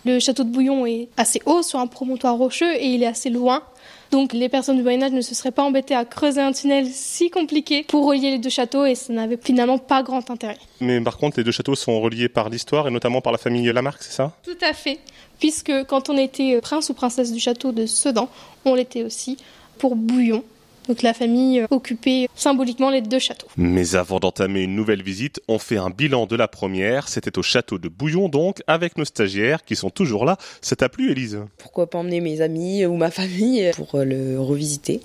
Le 0.06 0.20
château 0.20 0.44
de 0.44 0.50
Bouillon 0.50 0.86
est 0.86 1.08
assez 1.18 1.42
haut 1.46 1.64
sur 1.64 1.80
un 1.80 1.88
promontoire 1.88 2.36
rocheux 2.36 2.76
et 2.76 2.88
il 2.88 3.04
est 3.04 3.08
assez 3.08 3.30
loin. 3.30 3.64
Donc 4.12 4.34
les 4.34 4.50
personnes 4.50 4.78
du 4.78 4.84
Moyen 4.84 5.04
Âge 5.04 5.12
ne 5.12 5.22
se 5.22 5.36
seraient 5.36 5.52
pas 5.52 5.64
embêtées 5.64 5.96
à 5.96 6.06
creuser 6.06 6.42
un 6.42 6.52
tunnel 6.52 6.88
si 6.92 7.30
compliqué 7.30 7.84
pour 7.84 8.06
relier 8.06 8.32
les 8.32 8.38
deux 8.38 8.50
châteaux 8.50 8.86
et 8.86 8.96
ça 8.96 9.14
n'avait 9.14 9.38
finalement 9.42 9.78
pas 9.78 10.04
grand 10.04 10.30
intérêt. 10.30 10.58
Mais 10.80 11.00
par 11.02 11.18
contre, 11.18 11.38
les 11.38 11.44
deux 11.44 11.52
châteaux 11.52 11.76
sont 11.76 12.00
reliés 12.00 12.30
par 12.30 12.50
l'histoire 12.50 12.88
et 12.88 12.92
notamment 12.92 13.22
par 13.22 13.32
la 13.32 13.38
famille 13.38 13.72
Lamarck, 13.72 14.02
c'est 14.02 14.14
ça? 14.14 14.34
Tout 14.44 14.58
à 14.62 14.74
fait 14.74 15.00
puisque 15.40 15.72
quand 15.86 16.10
on 16.10 16.18
était 16.18 16.60
prince 16.62 16.90
ou 16.90 16.94
princesse 16.94 17.32
du 17.32 17.40
château 17.40 17.72
de 17.72 17.86
Sedan, 17.86 18.30
on 18.66 18.76
l'était 18.76 19.04
aussi 19.04 19.38
pour 19.78 19.96
Bouillon. 19.96 20.44
Donc 20.88 21.02
la 21.02 21.14
famille 21.14 21.66
occupait 21.70 22.28
symboliquement 22.36 22.90
les 22.90 23.02
deux 23.02 23.20
châteaux. 23.20 23.48
Mais 23.58 23.96
avant 23.96 24.20
d'entamer 24.20 24.62
une 24.62 24.76
nouvelle 24.76 25.04
visite, 25.04 25.42
on 25.48 25.60
fait 25.60 25.78
un 25.78 25.90
bilan 25.90 26.26
de 26.26 26.36
la 26.36 26.48
première. 26.48 27.10
C'était 27.10 27.38
au 27.38 27.42
château 27.42 27.78
de 27.78 27.90
Bouillon 27.90 28.30
donc, 28.30 28.62
avec 28.68 28.98
nos 28.98 29.06
stagiaires 29.06 29.66
qui 29.66 29.76
sont 29.76 29.90
toujours 29.90 30.26
là. 30.26 30.38
Ça 30.62 30.76
t'a 30.76 30.90
plu 30.90 31.12
Élise? 31.12 31.40
Pourquoi 31.58 31.90
pas 31.90 31.98
emmener 31.98 32.22
mes 32.22 32.42
amis 32.42 32.86
ou 32.86 32.96
ma 32.96 33.12
famille 33.12 33.72
pour 33.76 34.00
le 34.00 34.40
revisiter? 34.40 35.02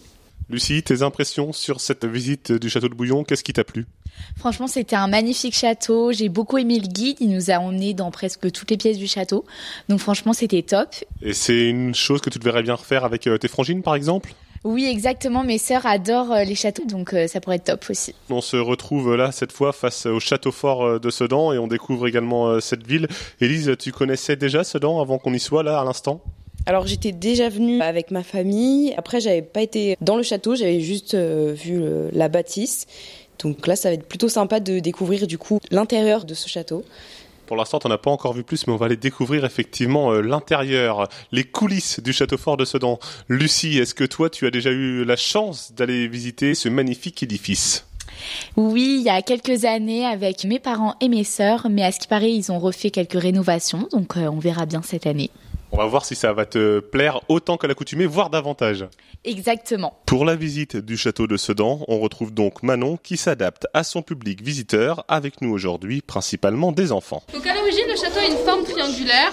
Lucie, 0.50 0.82
tes 0.82 1.02
impressions 1.02 1.52
sur 1.52 1.80
cette 1.80 2.04
visite 2.04 2.52
du 2.52 2.68
château 2.68 2.88
de 2.88 2.94
Bouillon, 2.94 3.24
qu'est-ce 3.24 3.44
qui 3.44 3.52
t'a 3.52 3.64
plu? 3.64 3.86
Franchement, 4.36 4.66
c'était 4.66 4.96
un 4.96 5.08
magnifique 5.08 5.54
château. 5.54 6.12
J'ai 6.12 6.28
beaucoup 6.28 6.58
aimé 6.58 6.78
le 6.78 6.86
guide. 6.86 7.16
Il 7.20 7.30
nous 7.30 7.50
a 7.50 7.54
emmenés 7.54 7.94
dans 7.94 8.10
presque 8.10 8.50
toutes 8.52 8.70
les 8.70 8.76
pièces 8.76 8.98
du 8.98 9.06
château. 9.06 9.44
Donc 9.88 10.00
franchement, 10.00 10.32
c'était 10.32 10.62
top. 10.62 10.88
Et 11.22 11.32
c'est 11.32 11.68
une 11.68 11.94
chose 11.94 12.20
que 12.20 12.28
tu 12.28 12.38
devrais 12.38 12.62
bien 12.62 12.74
refaire 12.74 13.04
avec 13.04 13.26
euh, 13.26 13.38
tes 13.38 13.48
frangines, 13.48 13.82
par 13.82 13.94
exemple? 13.94 14.34
Oui, 14.64 14.86
exactement. 14.86 15.42
Mes 15.42 15.58
sœurs 15.58 15.86
adorent 15.86 16.32
euh, 16.32 16.44
les 16.44 16.54
châteaux, 16.54 16.84
donc 16.86 17.14
euh, 17.14 17.26
ça 17.26 17.40
pourrait 17.40 17.56
être 17.56 17.64
top 17.64 17.84
aussi. 17.90 18.14
On 18.30 18.40
se 18.40 18.56
retrouve 18.56 19.16
là 19.16 19.32
cette 19.32 19.52
fois 19.52 19.72
face 19.72 20.06
au 20.06 20.20
château 20.20 20.52
fort 20.52 21.00
de 21.00 21.10
Sedan 21.10 21.52
et 21.52 21.58
on 21.58 21.66
découvre 21.66 22.06
également 22.06 22.60
cette 22.60 22.86
ville. 22.86 23.08
Élise, 23.40 23.72
tu 23.78 23.92
connaissais 23.92 24.36
déjà 24.36 24.64
Sedan 24.64 25.00
avant 25.00 25.18
qu'on 25.18 25.34
y 25.34 25.40
soit 25.40 25.62
là 25.62 25.80
à 25.80 25.84
l'instant? 25.84 26.22
Alors 26.66 26.86
j'étais 26.86 27.12
déjà 27.12 27.48
venue 27.48 27.80
avec 27.80 28.10
ma 28.10 28.22
famille. 28.22 28.94
Après 28.96 29.20
j'avais 29.20 29.42
pas 29.42 29.62
été 29.62 29.96
dans 30.00 30.16
le 30.16 30.22
château, 30.22 30.54
j'avais 30.54 30.80
juste 30.80 31.14
euh, 31.14 31.52
vu 31.52 31.82
la 32.12 32.28
bâtisse. 32.28 32.86
Donc 33.40 33.66
là 33.66 33.74
ça 33.74 33.88
va 33.88 33.94
être 33.94 34.06
plutôt 34.06 34.28
sympa 34.28 34.60
de 34.60 34.78
découvrir 34.78 35.26
du 35.26 35.38
coup 35.38 35.58
l'intérieur 35.70 36.24
de 36.24 36.34
ce 36.34 36.48
château. 36.48 36.84
Pour 37.52 37.58
l'instant, 37.58 37.80
on 37.84 37.90
n'a 37.90 37.98
pas 37.98 38.10
encore 38.10 38.32
vu 38.32 38.44
plus, 38.44 38.66
mais 38.66 38.72
on 38.72 38.78
va 38.78 38.86
aller 38.86 38.96
découvrir 38.96 39.44
effectivement 39.44 40.10
euh, 40.10 40.22
l'intérieur, 40.22 41.10
les 41.32 41.44
coulisses 41.44 42.00
du 42.00 42.14
château 42.14 42.38
fort 42.38 42.56
de 42.56 42.64
Sedan. 42.64 42.98
Lucie, 43.28 43.76
est-ce 43.76 43.94
que 43.94 44.04
toi, 44.04 44.30
tu 44.30 44.46
as 44.46 44.50
déjà 44.50 44.70
eu 44.70 45.04
la 45.04 45.16
chance 45.16 45.74
d'aller 45.74 46.08
visiter 46.08 46.54
ce 46.54 46.70
magnifique 46.70 47.22
édifice? 47.22 47.84
Oui, 48.56 48.96
il 49.00 49.02
y 49.04 49.10
a 49.10 49.20
quelques 49.20 49.66
années 49.66 50.06
avec 50.06 50.46
mes 50.46 50.60
parents 50.60 50.94
et 51.02 51.10
mes 51.10 51.24
sœurs, 51.24 51.66
mais 51.68 51.84
à 51.84 51.92
ce 51.92 52.00
qui 52.00 52.08
paraît, 52.08 52.32
ils 52.32 52.50
ont 52.50 52.58
refait 52.58 52.88
quelques 52.88 53.20
rénovations, 53.20 53.86
donc 53.92 54.16
euh, 54.16 54.28
on 54.28 54.38
verra 54.38 54.64
bien 54.64 54.80
cette 54.80 55.06
année. 55.06 55.28
On 55.74 55.78
va 55.78 55.86
voir 55.86 56.04
si 56.04 56.14
ça 56.14 56.34
va 56.34 56.44
te 56.44 56.80
plaire 56.80 57.20
autant 57.28 57.56
qu'à 57.56 57.66
l'accoutumée, 57.66 58.04
voire 58.04 58.28
davantage. 58.28 58.84
Exactement. 59.24 59.96
Pour 60.04 60.26
la 60.26 60.36
visite 60.36 60.76
du 60.76 60.98
château 60.98 61.26
de 61.26 61.38
Sedan, 61.38 61.80
on 61.88 61.98
retrouve 61.98 62.30
donc 62.30 62.62
Manon 62.62 62.98
qui 63.02 63.16
s'adapte 63.16 63.66
à 63.72 63.82
son 63.82 64.02
public 64.02 64.42
visiteur, 64.42 65.02
avec 65.08 65.40
nous 65.40 65.50
aujourd'hui 65.50 66.02
principalement 66.02 66.72
des 66.72 66.92
enfants. 66.92 67.22
Donc 67.32 67.46
à 67.46 67.54
l'origine, 67.54 67.86
le 67.88 67.96
château 67.96 68.18
a 68.18 68.26
une 68.26 68.36
forme 68.44 68.64
triangulaire, 68.64 69.32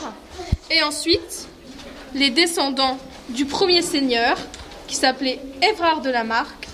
et 0.72 0.82
ensuite, 0.82 1.50
les 2.16 2.30
descendants 2.30 2.98
du 3.28 3.44
premier 3.44 3.82
seigneur, 3.82 4.38
qui 4.88 4.96
s'appelait 4.96 5.42
Évrard 5.62 6.00
de 6.00 6.10
la 6.10 6.24
Marque, 6.24 6.70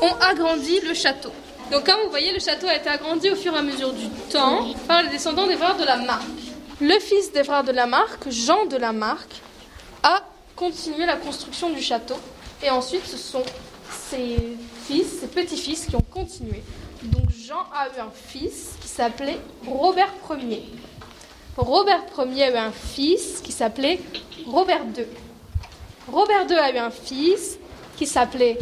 ont 0.00 0.14
agrandi 0.22 0.80
le 0.88 0.94
château. 0.94 1.30
Donc 1.70 1.84
comme 1.84 2.00
vous 2.04 2.10
voyez, 2.10 2.32
le 2.32 2.40
château 2.40 2.68
a 2.68 2.74
été 2.74 2.88
agrandi 2.88 3.28
au 3.28 3.36
fur 3.36 3.54
et 3.54 3.58
à 3.58 3.62
mesure 3.62 3.92
du 3.92 4.08
temps 4.32 4.64
par 4.88 5.02
les 5.02 5.10
descendants 5.10 5.46
d'Évrard 5.46 5.76
de 5.76 5.84
la 5.84 5.98
Marque. 5.98 6.49
Le 6.80 6.98
fils 6.98 7.30
d'Evrard 7.30 7.64
de 7.64 7.72
Lamarck, 7.72 8.30
Jean 8.30 8.64
de 8.64 8.78
Lamarck, 8.78 9.28
a 10.02 10.22
continué 10.56 11.04
la 11.04 11.16
construction 11.16 11.68
du 11.68 11.82
château. 11.82 12.16
Et 12.62 12.70
ensuite, 12.70 13.06
ce 13.06 13.18
sont 13.18 13.42
ses 13.90 14.56
fils, 14.86 15.20
ses 15.20 15.26
petits-fils 15.26 15.84
qui 15.84 15.96
ont 15.96 16.04
continué. 16.10 16.62
Donc 17.02 17.28
Jean 17.30 17.66
a 17.74 17.88
eu 17.88 18.00
un 18.00 18.10
fils 18.10 18.70
qui 18.80 18.88
s'appelait 18.88 19.38
Robert 19.66 20.12
Ier. 20.30 20.64
Robert 21.58 22.04
Ier 22.16 22.44
a 22.44 22.50
eu 22.50 22.56
un 22.56 22.72
fils 22.72 23.42
qui 23.42 23.52
s'appelait 23.52 24.00
Robert 24.46 24.84
II. 24.96 25.04
Robert 26.10 26.46
II 26.48 26.56
a 26.56 26.74
eu 26.74 26.78
un 26.78 26.90
fils 26.90 27.58
qui 27.98 28.06
s'appelait 28.06 28.58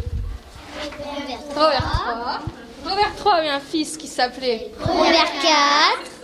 Robert 1.55 1.85
III. 2.03 2.49
Robert 2.83 3.11
III 3.25 3.31
a 3.31 3.45
eu 3.45 3.47
un 3.47 3.59
fils 3.61 3.95
qui 3.95 4.07
s'appelait 4.07 4.71
Robert 4.81 5.31
IV. 5.41 6.18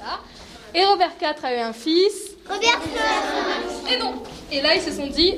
Et 0.76 0.84
Robert 0.86 1.12
IV 1.22 1.46
a 1.46 1.56
eu 1.56 1.60
un 1.60 1.72
fils. 1.74 2.32
Robert 2.50 2.80
Et 3.90 3.98
non. 3.98 4.22
Et 4.52 4.62
là, 4.62 4.76
ils 4.76 4.82
se 4.82 4.92
sont 4.92 5.08
dit, 5.08 5.36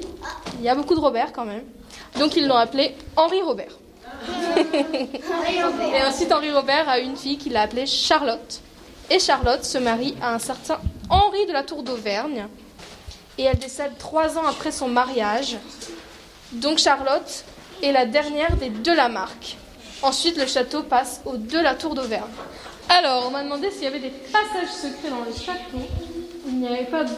il 0.57 0.65
y 0.65 0.69
a 0.69 0.73
beaucoup 0.73 0.95
de 0.95 0.99
Robert 0.99 1.31
quand 1.31 1.45
même. 1.45 1.63
Donc 2.17 2.35
ils 2.35 2.47
l'ont 2.47 2.55
appelé 2.55 2.95
Henri 3.15 3.41
Robert. 3.43 3.77
et 4.57 6.03
ensuite, 6.03 6.31
Henri 6.31 6.51
Robert 6.51 6.89
a 6.89 6.99
eu 6.99 7.03
une 7.03 7.15
fille 7.15 7.37
qu'il 7.37 7.55
a 7.55 7.61
appelée 7.61 7.85
Charlotte. 7.85 8.61
Et 9.11 9.19
Charlotte 9.19 9.63
se 9.63 9.77
marie 9.77 10.17
à 10.21 10.33
un 10.33 10.39
certain 10.39 10.79
Henri 11.09 11.45
de 11.45 11.53
la 11.53 11.63
Tour 11.63 11.83
d'Auvergne. 11.83 12.47
et 13.37 13.43
elle 13.43 13.59
décède 13.59 13.95
trois 13.99 14.39
ans 14.39 14.47
après 14.47 14.71
son 14.71 14.87
mariage. 14.87 15.57
Donc 16.53 16.79
Charlotte 16.79 17.45
est 17.83 17.91
la 17.91 18.07
dernière 18.07 18.55
des 18.57 18.69
deux 18.69 18.95
Lamarck. 18.95 19.57
Ensuite, 20.01 20.37
le 20.37 20.47
château 20.47 20.81
passe 20.81 21.21
aux 21.25 21.37
deux 21.37 21.61
la 21.61 21.75
Tour 21.75 21.93
d'Auvergne. 21.93 22.25
Alors, 22.89 23.25
on 23.27 23.31
m'a 23.31 23.43
demandé 23.43 23.69
s'il 23.69 23.83
y 23.83 23.87
avait 23.87 23.99
des 23.99 24.11
passages 24.31 24.69
secrets 24.69 25.09
dans 25.09 25.25
le 25.25 25.33
château. 25.33 25.85
Il 26.47 26.59
n'y 26.59 26.67
avait 26.67 26.85
pas 26.85 27.03
de 27.03 27.13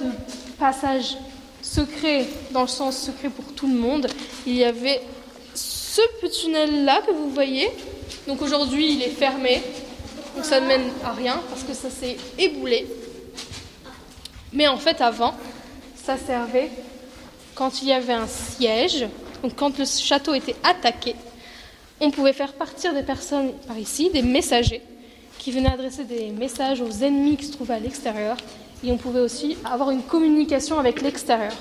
passage 0.57 1.17
secret 1.61 2.25
dans 2.51 2.61
le 2.61 2.67
sens 2.67 2.97
secret 2.97 3.29
pour 3.29 3.45
tout 3.53 3.67
le 3.67 3.75
monde. 3.75 4.07
Il 4.47 4.55
y 4.55 4.63
avait 4.63 5.01
ce 5.53 6.01
petit 6.21 6.45
tunnel-là 6.45 7.01
que 7.05 7.11
vous 7.11 7.29
voyez. 7.29 7.69
Donc 8.27 8.41
aujourd'hui, 8.41 8.93
il 8.93 9.03
est 9.03 9.09
fermé. 9.09 9.61
Donc 10.35 10.45
ça 10.45 10.59
ne 10.59 10.67
mène 10.67 10.89
à 11.03 11.11
rien 11.11 11.39
parce 11.49 11.63
que 11.63 11.73
ça 11.73 11.89
s'est 11.89 12.17
éboulé. 12.37 12.87
Mais 14.51 14.67
en 14.67 14.77
fait, 14.77 15.01
avant, 15.01 15.35
ça 15.95 16.17
servait 16.17 16.71
quand 17.53 17.81
il 17.83 17.89
y 17.89 17.93
avait 17.93 18.13
un 18.13 18.27
siège. 18.27 19.07
Donc 19.43 19.55
quand 19.55 19.77
le 19.77 19.85
château 19.85 20.33
était 20.33 20.55
attaqué, 20.63 21.15
on 22.01 22.09
pouvait 22.09 22.33
faire 22.33 22.53
partir 22.53 22.93
des 22.93 23.03
personnes 23.03 23.53
par 23.67 23.77
ici, 23.77 24.09
des 24.09 24.21
messagers, 24.21 24.81
qui 25.39 25.51
venaient 25.51 25.71
adresser 25.71 26.03
des 26.03 26.29
messages 26.29 26.81
aux 26.81 27.03
ennemis 27.03 27.37
qui 27.37 27.45
se 27.45 27.53
trouvaient 27.53 27.73
à 27.75 27.79
l'extérieur. 27.79 28.37
Et 28.83 28.91
on 28.91 28.97
pouvait 28.97 29.21
aussi 29.21 29.57
avoir 29.65 29.89
une 29.89 30.03
communication 30.03 30.77
avec 30.77 31.01
l'extérieur. 31.01 31.53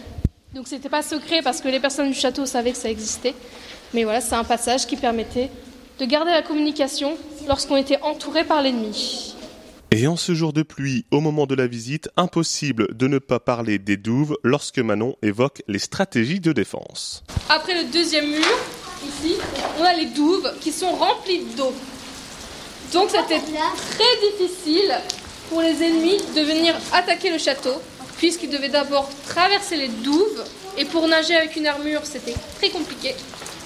Donc 0.54 0.68
c'était 0.68 0.88
pas 0.88 1.02
secret 1.02 1.40
parce 1.42 1.60
que 1.60 1.68
les 1.68 1.80
personnes 1.80 2.08
du 2.08 2.14
château 2.14 2.44
savaient 2.44 2.72
que 2.72 2.76
ça 2.76 2.90
existait. 2.90 3.34
Mais 3.94 4.04
voilà, 4.04 4.20
c'est 4.20 4.34
un 4.34 4.44
passage 4.44 4.86
qui 4.86 4.96
permettait 4.96 5.50
de 5.98 6.04
garder 6.04 6.30
la 6.30 6.42
communication 6.42 7.16
lorsqu'on 7.48 7.76
était 7.76 8.00
entouré 8.02 8.44
par 8.44 8.62
l'ennemi. 8.62 9.34
Et 9.90 10.06
en 10.06 10.16
ce 10.16 10.34
jour 10.34 10.52
de 10.52 10.62
pluie, 10.62 11.06
au 11.10 11.20
moment 11.20 11.46
de 11.46 11.54
la 11.54 11.66
visite, 11.66 12.10
impossible 12.16 12.94
de 12.94 13.08
ne 13.08 13.18
pas 13.18 13.40
parler 13.40 13.78
des 13.78 13.96
douves 13.96 14.36
lorsque 14.44 14.78
Manon 14.78 15.16
évoque 15.22 15.62
les 15.66 15.78
stratégies 15.78 16.40
de 16.40 16.52
défense. 16.52 17.24
Après 17.48 17.74
le 17.74 17.90
deuxième 17.90 18.28
mur, 18.28 18.44
ici, 19.06 19.34
on 19.80 19.84
a 19.84 19.94
les 19.94 20.06
douves 20.06 20.52
qui 20.60 20.72
sont 20.72 20.92
remplies 20.92 21.44
d'eau. 21.56 21.72
Donc 22.92 23.10
c'était 23.10 23.40
très 23.40 24.38
difficile 24.38 24.94
pour 25.50 25.60
les 25.60 25.82
ennemis 25.82 26.18
de 26.34 26.40
venir 26.40 26.74
attaquer 26.92 27.30
le 27.30 27.38
château, 27.38 27.74
puisqu'ils 28.16 28.50
devaient 28.50 28.68
d'abord 28.68 29.08
traverser 29.28 29.76
les 29.76 29.88
douves, 29.88 30.44
et 30.76 30.84
pour 30.84 31.06
nager 31.08 31.36
avec 31.36 31.56
une 31.56 31.66
armure, 31.66 32.02
c'était 32.04 32.34
très 32.58 32.70
compliqué. 32.70 33.14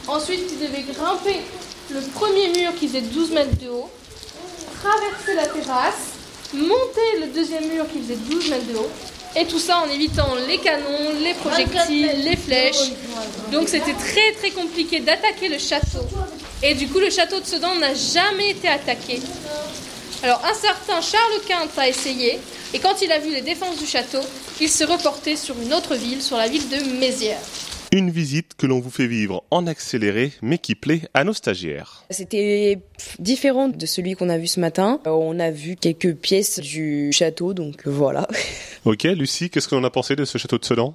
Ensuite, 0.08 0.40
ils 0.50 0.58
devaient 0.58 0.84
grimper 0.92 1.40
le 1.90 2.00
premier 2.00 2.48
mur 2.48 2.74
qui 2.78 2.88
faisait 2.88 3.02
12 3.02 3.30
mètres 3.32 3.58
de 3.62 3.68
haut, 3.68 3.90
traverser 4.82 5.34
la 5.34 5.46
terrasse, 5.46 6.14
monter 6.54 7.20
le 7.20 7.26
deuxième 7.26 7.66
mur 7.68 7.84
qui 7.92 8.00
faisait 8.00 8.16
12 8.16 8.50
mètres 8.50 8.66
de 8.72 8.78
haut, 8.78 8.90
et 9.36 9.46
tout 9.46 9.58
ça 9.58 9.78
en 9.78 9.88
évitant 9.88 10.34
les 10.46 10.58
canons, 10.58 11.12
les 11.22 11.34
projectiles, 11.34 12.10
les 12.24 12.36
flèches. 12.36 12.92
Donc 13.50 13.68
c'était 13.68 13.94
très 13.94 14.32
très 14.32 14.50
compliqué 14.50 15.00
d'attaquer 15.00 15.48
le 15.48 15.58
château. 15.58 16.06
Et 16.64 16.74
du 16.74 16.86
coup, 16.86 17.00
le 17.00 17.10
château 17.10 17.40
de 17.40 17.44
Sedan 17.44 17.74
n'a 17.74 17.92
jamais 17.92 18.50
été 18.50 18.68
attaqué. 18.68 19.18
Alors 20.22 20.40
un 20.44 20.54
certain 20.54 21.00
Charles 21.00 21.40
Quint 21.48 21.68
a 21.76 21.88
essayé, 21.88 22.38
et 22.72 22.78
quand 22.78 23.02
il 23.02 23.10
a 23.10 23.18
vu 23.18 23.32
les 23.32 23.40
défenses 23.40 23.80
du 23.80 23.86
château, 23.86 24.20
il 24.60 24.68
s'est 24.68 24.84
reporté 24.84 25.34
sur 25.34 25.60
une 25.60 25.74
autre 25.74 25.96
ville, 25.96 26.22
sur 26.22 26.36
la 26.36 26.46
ville 26.46 26.68
de 26.68 27.00
Mézières. 27.00 27.40
Une 27.90 28.10
visite 28.10 28.54
que 28.56 28.66
l'on 28.66 28.78
vous 28.78 28.90
fait 28.90 29.08
vivre 29.08 29.42
en 29.50 29.66
accéléré, 29.66 30.32
mais 30.40 30.58
qui 30.58 30.76
plaît 30.76 31.02
à 31.12 31.24
nos 31.24 31.32
stagiaires. 31.32 32.04
C'était 32.10 32.78
différent 33.18 33.68
de 33.68 33.84
celui 33.84 34.14
qu'on 34.14 34.28
a 34.28 34.38
vu 34.38 34.46
ce 34.46 34.60
matin. 34.60 35.00
Euh, 35.06 35.10
on 35.10 35.40
a 35.40 35.50
vu 35.50 35.74
quelques 35.74 36.14
pièces 36.14 36.60
du 36.60 37.10
château, 37.12 37.54
donc 37.54 37.86
voilà. 37.86 38.28
Ok, 38.84 39.04
Lucie, 39.04 39.48
qu'est-ce 39.48 39.68
qu'on 39.68 39.84
a 39.84 39.90
pensé 39.90 40.16
de 40.16 40.24
ce 40.24 40.38
château 40.38 40.58
de 40.58 40.64
Sedan? 40.64 40.92